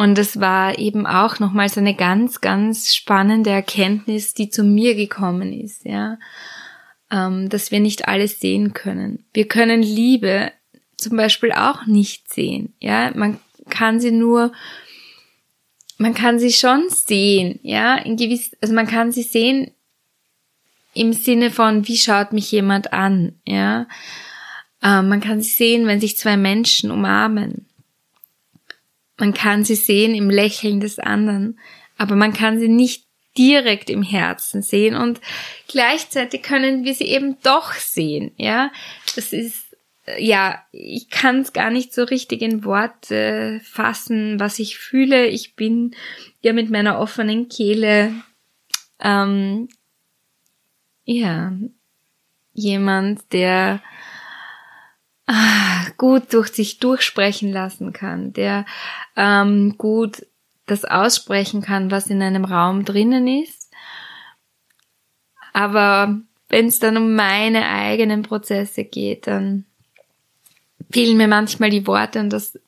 Und 0.00 0.18
es 0.18 0.40
war 0.40 0.78
eben 0.78 1.06
auch 1.06 1.40
nochmals 1.40 1.76
eine 1.76 1.94
ganz, 1.94 2.40
ganz 2.40 2.94
spannende 2.94 3.50
Erkenntnis, 3.50 4.32
die 4.32 4.48
zu 4.48 4.64
mir 4.64 4.94
gekommen 4.94 5.52
ist, 5.52 5.84
ja, 5.84 6.18
ähm, 7.10 7.50
dass 7.50 7.70
wir 7.70 7.80
nicht 7.80 8.08
alles 8.08 8.40
sehen 8.40 8.72
können. 8.72 9.26
Wir 9.34 9.46
können 9.46 9.82
Liebe 9.82 10.52
zum 10.96 11.18
Beispiel 11.18 11.52
auch 11.52 11.84
nicht 11.84 12.32
sehen, 12.32 12.72
ja, 12.78 13.10
man 13.14 13.40
kann 13.68 14.00
sie 14.00 14.10
nur, 14.10 14.52
man 15.98 16.14
kann 16.14 16.38
sie 16.38 16.52
schon 16.52 16.84
sehen, 16.88 17.60
ja, 17.62 17.96
in 17.96 18.16
gewiss, 18.16 18.52
also 18.62 18.72
man 18.72 18.86
kann 18.86 19.12
sie 19.12 19.22
sehen 19.22 19.70
im 20.94 21.12
Sinne 21.12 21.50
von, 21.50 21.86
wie 21.86 21.98
schaut 21.98 22.32
mich 22.32 22.50
jemand 22.50 22.94
an, 22.94 23.34
ja. 23.46 23.86
Ähm, 24.82 25.10
man 25.10 25.20
kann 25.20 25.42
sie 25.42 25.50
sehen, 25.50 25.86
wenn 25.86 26.00
sich 26.00 26.16
zwei 26.16 26.38
Menschen 26.38 26.90
umarmen. 26.90 27.66
Man 29.20 29.34
kann 29.34 29.64
sie 29.64 29.76
sehen 29.76 30.14
im 30.14 30.30
Lächeln 30.30 30.80
des 30.80 30.98
anderen, 30.98 31.60
aber 31.96 32.16
man 32.16 32.32
kann 32.32 32.58
sie 32.58 32.68
nicht 32.68 33.04
direkt 33.38 33.90
im 33.90 34.02
Herzen 34.02 34.62
sehen 34.62 34.96
und 34.96 35.20
gleichzeitig 35.68 36.42
können 36.42 36.84
wir 36.84 36.94
sie 36.94 37.04
eben 37.04 37.36
doch 37.42 37.74
sehen, 37.74 38.32
ja. 38.36 38.72
Das 39.14 39.32
ist, 39.32 39.76
ja, 40.18 40.64
ich 40.72 41.10
kann 41.10 41.40
es 41.40 41.52
gar 41.52 41.70
nicht 41.70 41.94
so 41.94 42.02
richtig 42.02 42.42
in 42.42 42.64
Worte 42.64 43.60
fassen, 43.62 44.40
was 44.40 44.58
ich 44.58 44.78
fühle. 44.78 45.26
Ich 45.26 45.54
bin 45.54 45.94
ja 46.40 46.52
mit 46.52 46.70
meiner 46.70 46.98
offenen 46.98 47.48
Kehle 47.48 48.12
ähm, 48.98 49.68
ja, 51.04 51.52
jemand, 52.52 53.32
der 53.32 53.82
ah, 55.26 55.79
gut 56.00 56.32
durch 56.32 56.48
sich 56.48 56.78
durchsprechen 56.78 57.52
lassen 57.52 57.92
kann, 57.92 58.32
der 58.32 58.64
ähm, 59.16 59.74
gut 59.76 60.26
das 60.64 60.86
aussprechen 60.86 61.60
kann, 61.60 61.90
was 61.90 62.06
in 62.06 62.22
einem 62.22 62.46
Raum 62.46 62.86
drinnen 62.86 63.28
ist. 63.28 63.70
Aber 65.52 66.18
wenn 66.48 66.68
es 66.68 66.78
dann 66.78 66.96
um 66.96 67.14
meine 67.14 67.68
eigenen 67.68 68.22
Prozesse 68.22 68.84
geht, 68.84 69.26
dann 69.26 69.66
fehlen 70.90 71.18
mir 71.18 71.28
manchmal 71.28 71.68
die 71.68 71.86
Worte 71.86 72.20
und 72.20 72.30
das 72.30 72.58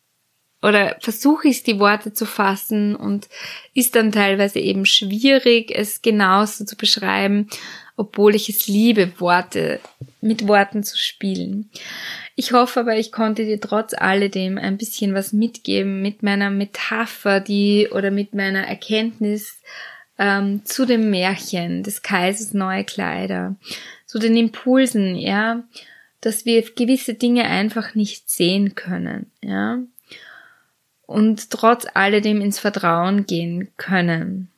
oder 0.60 0.96
versuche 1.00 1.48
ich 1.48 1.62
die 1.62 1.80
Worte 1.80 2.12
zu 2.12 2.26
fassen 2.26 2.94
und 2.94 3.30
ist 3.72 3.96
dann 3.96 4.12
teilweise 4.12 4.60
eben 4.60 4.84
schwierig, 4.84 5.72
es 5.74 6.02
genauso 6.02 6.66
zu 6.66 6.76
beschreiben 6.76 7.48
obwohl 7.96 8.34
ich 8.34 8.48
es 8.48 8.66
liebe, 8.66 9.12
Worte, 9.20 9.80
mit 10.20 10.48
Worten 10.48 10.82
zu 10.82 10.96
spielen. 10.96 11.70
Ich 12.34 12.52
hoffe 12.52 12.80
aber, 12.80 12.96
ich 12.96 13.12
konnte 13.12 13.44
dir 13.44 13.60
trotz 13.60 13.94
alledem 13.94 14.56
ein 14.56 14.78
bisschen 14.78 15.14
was 15.14 15.32
mitgeben 15.32 16.00
mit 16.00 16.22
meiner 16.22 16.50
Metapher, 16.50 17.40
die 17.40 17.88
oder 17.90 18.10
mit 18.10 18.34
meiner 18.34 18.66
Erkenntnis 18.66 19.60
ähm, 20.18 20.64
zu 20.64 20.86
dem 20.86 21.10
Märchen 21.10 21.82
des 21.82 22.02
Kaisers 22.02 22.54
neue 22.54 22.84
Kleider, 22.84 23.56
zu 24.06 24.18
den 24.18 24.36
Impulsen, 24.36 25.16
ja, 25.16 25.64
dass 26.20 26.44
wir 26.44 26.62
gewisse 26.62 27.14
Dinge 27.14 27.44
einfach 27.44 27.94
nicht 27.94 28.30
sehen 28.30 28.74
können, 28.74 29.30
ja, 29.42 29.80
und 31.06 31.50
trotz 31.50 31.86
alledem 31.92 32.40
ins 32.40 32.58
Vertrauen 32.58 33.26
gehen 33.26 33.68
können. 33.76 34.48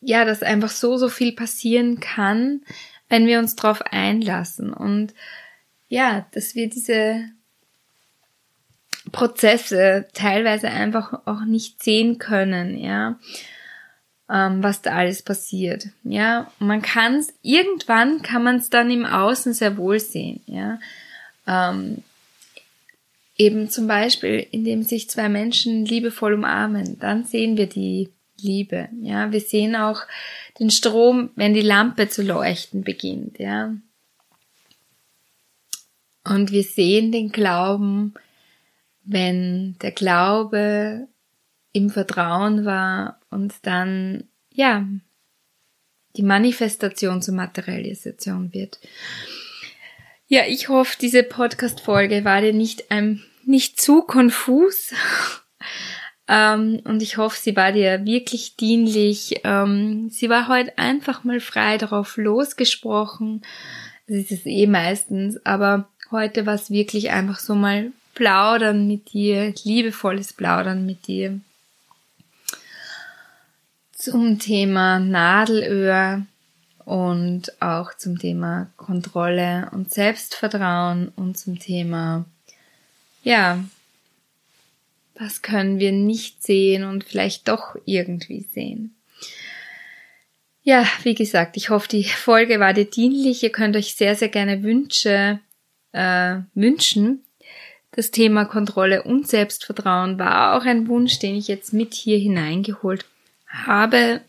Ja, 0.00 0.24
dass 0.24 0.42
einfach 0.42 0.68
so, 0.68 0.98
so 0.98 1.08
viel 1.08 1.32
passieren 1.32 1.98
kann, 1.98 2.60
wenn 3.08 3.26
wir 3.26 3.38
uns 3.40 3.56
darauf 3.56 3.82
einlassen 3.82 4.72
und 4.72 5.14
ja, 5.88 6.26
dass 6.32 6.54
wir 6.54 6.68
diese 6.68 7.24
Prozesse 9.12 10.06
teilweise 10.12 10.68
einfach 10.68 11.26
auch 11.26 11.44
nicht 11.44 11.82
sehen 11.82 12.18
können, 12.18 12.76
ja, 12.78 13.18
ähm, 14.28 14.62
was 14.62 14.82
da 14.82 14.92
alles 14.92 15.22
passiert, 15.22 15.88
ja. 16.02 16.50
Man 16.58 16.82
kann 16.82 17.16
es, 17.16 17.32
irgendwann 17.42 18.22
kann 18.22 18.42
man 18.42 18.56
es 18.56 18.70
dann 18.70 18.90
im 18.90 19.06
Außen 19.06 19.52
sehr 19.52 19.76
wohl 19.76 20.00
sehen, 20.00 20.40
ja. 20.46 20.80
Ähm, 21.46 22.02
eben 23.38 23.70
zum 23.70 23.86
Beispiel, 23.86 24.46
indem 24.50 24.82
sich 24.82 25.08
zwei 25.08 25.28
Menschen 25.28 25.84
liebevoll 25.84 26.34
umarmen, 26.34 26.98
dann 26.98 27.24
sehen 27.24 27.56
wir 27.56 27.66
die 27.68 28.10
Liebe. 28.40 28.88
Ja, 29.02 29.32
wir 29.32 29.40
sehen 29.40 29.76
auch 29.76 30.02
den 30.58 30.70
Strom, 30.70 31.30
wenn 31.36 31.54
die 31.54 31.62
Lampe 31.62 32.08
zu 32.08 32.22
leuchten 32.22 32.82
beginnt. 32.82 33.38
Ja, 33.38 33.74
und 36.28 36.50
wir 36.50 36.62
sehen 36.62 37.12
den 37.12 37.30
Glauben, 37.30 38.14
wenn 39.04 39.76
der 39.80 39.92
Glaube 39.92 41.08
im 41.72 41.90
Vertrauen 41.90 42.64
war 42.64 43.20
und 43.30 43.54
dann, 43.62 44.24
ja, 44.50 44.86
die 46.16 46.22
Manifestation 46.22 47.22
zur 47.22 47.34
Materialisation 47.34 48.52
wird. 48.52 48.80
Ja, 50.26 50.42
ich 50.46 50.68
hoffe, 50.68 50.96
diese 51.00 51.22
Podcast-Folge 51.22 52.24
war 52.24 52.40
dir 52.40 52.52
nicht, 52.52 52.84
ähm, 52.90 53.22
nicht 53.44 53.80
zu 53.80 54.02
konfus. 54.02 54.92
Ähm, 56.28 56.80
und 56.82 57.04
ich 57.04 57.18
hoffe, 57.18 57.38
sie 57.40 57.54
war 57.54 57.70
dir 57.70 58.04
wirklich 58.04 58.56
dienlich. 58.56 59.42
Ähm, 59.44 60.08
sie 60.10 60.28
war 60.28 60.48
heute 60.48 60.76
einfach 60.76 61.22
mal 61.22 61.38
frei 61.38 61.78
darauf 61.78 62.16
losgesprochen. 62.16 63.42
Das 64.08 64.16
ist 64.16 64.32
es 64.32 64.46
eh 64.46 64.66
meistens, 64.66 65.38
aber 65.46 65.88
heute 66.10 66.46
war 66.46 66.54
es 66.54 66.70
wirklich 66.70 67.10
einfach 67.10 67.38
so 67.38 67.54
mal 67.54 67.92
plaudern 68.14 68.86
mit 68.86 69.12
dir, 69.12 69.54
liebevolles 69.64 70.32
Plaudern 70.32 70.86
mit 70.86 71.06
dir. 71.06 71.40
Zum 73.92 74.38
Thema 74.38 74.98
Nadelöhr 74.98 76.26
und 76.84 77.60
auch 77.60 77.94
zum 77.94 78.18
Thema 78.18 78.70
Kontrolle 78.76 79.68
und 79.72 79.92
Selbstvertrauen 79.92 81.08
und 81.16 81.36
zum 81.36 81.58
Thema, 81.58 82.24
ja, 83.22 83.62
was 85.18 85.42
können 85.42 85.78
wir 85.78 85.92
nicht 85.92 86.42
sehen 86.42 86.84
und 86.84 87.04
vielleicht 87.04 87.48
doch 87.48 87.76
irgendwie 87.84 88.46
sehen. 88.52 88.94
Ja, 90.62 90.84
wie 91.02 91.14
gesagt, 91.14 91.56
ich 91.56 91.70
hoffe, 91.70 91.88
die 91.88 92.04
Folge 92.04 92.60
war 92.60 92.72
dir 92.72 92.86
dienlich. 92.86 93.42
Ihr 93.42 93.50
könnt 93.50 93.76
euch 93.76 93.94
sehr, 93.94 94.16
sehr 94.16 94.28
gerne 94.28 94.62
Wünsche 94.62 95.38
äh, 95.92 96.36
wünschen. 96.54 97.24
Das 97.92 98.10
Thema 98.10 98.44
Kontrolle 98.44 99.02
und 99.02 99.26
Selbstvertrauen 99.26 100.18
war 100.18 100.56
auch 100.56 100.64
ein 100.64 100.88
Wunsch, 100.88 101.18
den 101.18 101.34
ich 101.34 101.48
jetzt 101.48 101.72
mit 101.72 101.94
hier 101.94 102.18
hineingeholt 102.18 103.06
habe. 103.48 104.20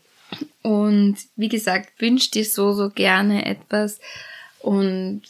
Und 0.62 1.16
wie 1.36 1.48
gesagt, 1.48 2.00
wünscht 2.00 2.34
dir 2.34 2.44
so, 2.44 2.72
so 2.72 2.90
gerne 2.90 3.46
etwas 3.46 4.00
und 4.60 5.22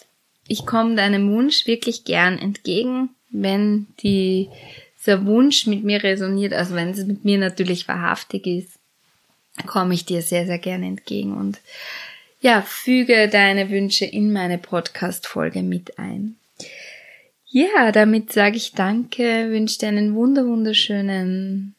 ich 0.49 0.67
komme 0.67 0.97
deinem 0.97 1.31
Wunsch 1.31 1.67
wirklich 1.67 2.05
gern 2.05 2.39
entgegen, 2.39 3.11
wenn 3.31 3.87
die, 4.03 4.49
dieser 4.99 5.27
Wunsch 5.27 5.67
mit 5.67 5.85
mir 5.85 6.03
resoniert, 6.03 6.55
also 6.55 6.75
wenn 6.75 6.91
es 6.91 7.05
mit 7.05 7.25
mir 7.25 7.39
natürlich 7.39 7.87
wahrhaftig 7.87 8.47
ist, 8.47 8.79
komme 9.67 9.95
ich 9.95 10.05
dir 10.05 10.23
sehr, 10.23 10.47
sehr 10.47 10.59
gerne 10.59 10.87
entgegen 10.87 11.37
und 11.37 11.59
ja, 12.41 12.63
füge 12.63 13.29
deine 13.29 13.71
Wünsche 13.71 14.05
in 14.05 14.33
meine 14.33 14.59
Podcast-Folge 14.59 15.63
mit 15.63 15.99
ein. 15.99 16.37
Ja, 17.47 17.93
damit 17.93 18.33
sage 18.33 18.57
ich 18.57 18.73
Danke, 18.73 19.51
wünsche 19.51 19.79
dir 19.79 19.89
einen 19.89 20.15
wunder 20.15 20.47
wunderschönen 20.47 21.75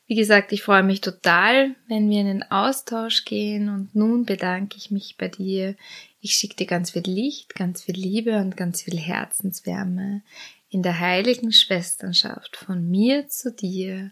Wie 0.08 0.16
gesagt, 0.16 0.52
ich 0.54 0.64
freue 0.64 0.84
mich 0.84 1.02
total, 1.02 1.76
wenn 1.88 2.10
wir 2.10 2.22
in 2.22 2.28
den 2.28 2.50
Austausch 2.50 3.26
gehen 3.26 3.68
und 3.70 3.94
nun 3.94 4.24
bedanke 4.26 4.78
ich 4.78 4.90
mich 4.92 5.18
bei 5.18 5.28
dir. 5.28 5.76
Ich 6.22 6.32
schicke 6.34 6.56
dir 6.56 6.68
ganz 6.68 6.92
viel 6.92 7.04
Licht, 7.04 7.56
ganz 7.56 7.84
viel 7.84 7.96
Liebe 7.96 8.38
und 8.38 8.56
ganz 8.56 8.84
viel 8.84 8.98
Herzenswärme 8.98 10.22
in 10.70 10.84
der 10.84 11.00
heiligen 11.00 11.52
Schwesternschaft 11.52 12.56
von 12.56 12.90
mir 12.90 13.28
zu 13.28 13.52
dir, 13.52 14.12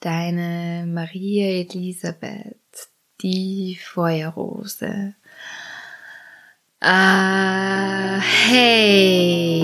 deine 0.00 0.86
Maria 0.86 1.60
Elisabeth, 1.60 2.56
die 3.22 3.78
Feuerrose. 3.80 5.14
Ah, 6.80 8.18
hey. 8.20 9.62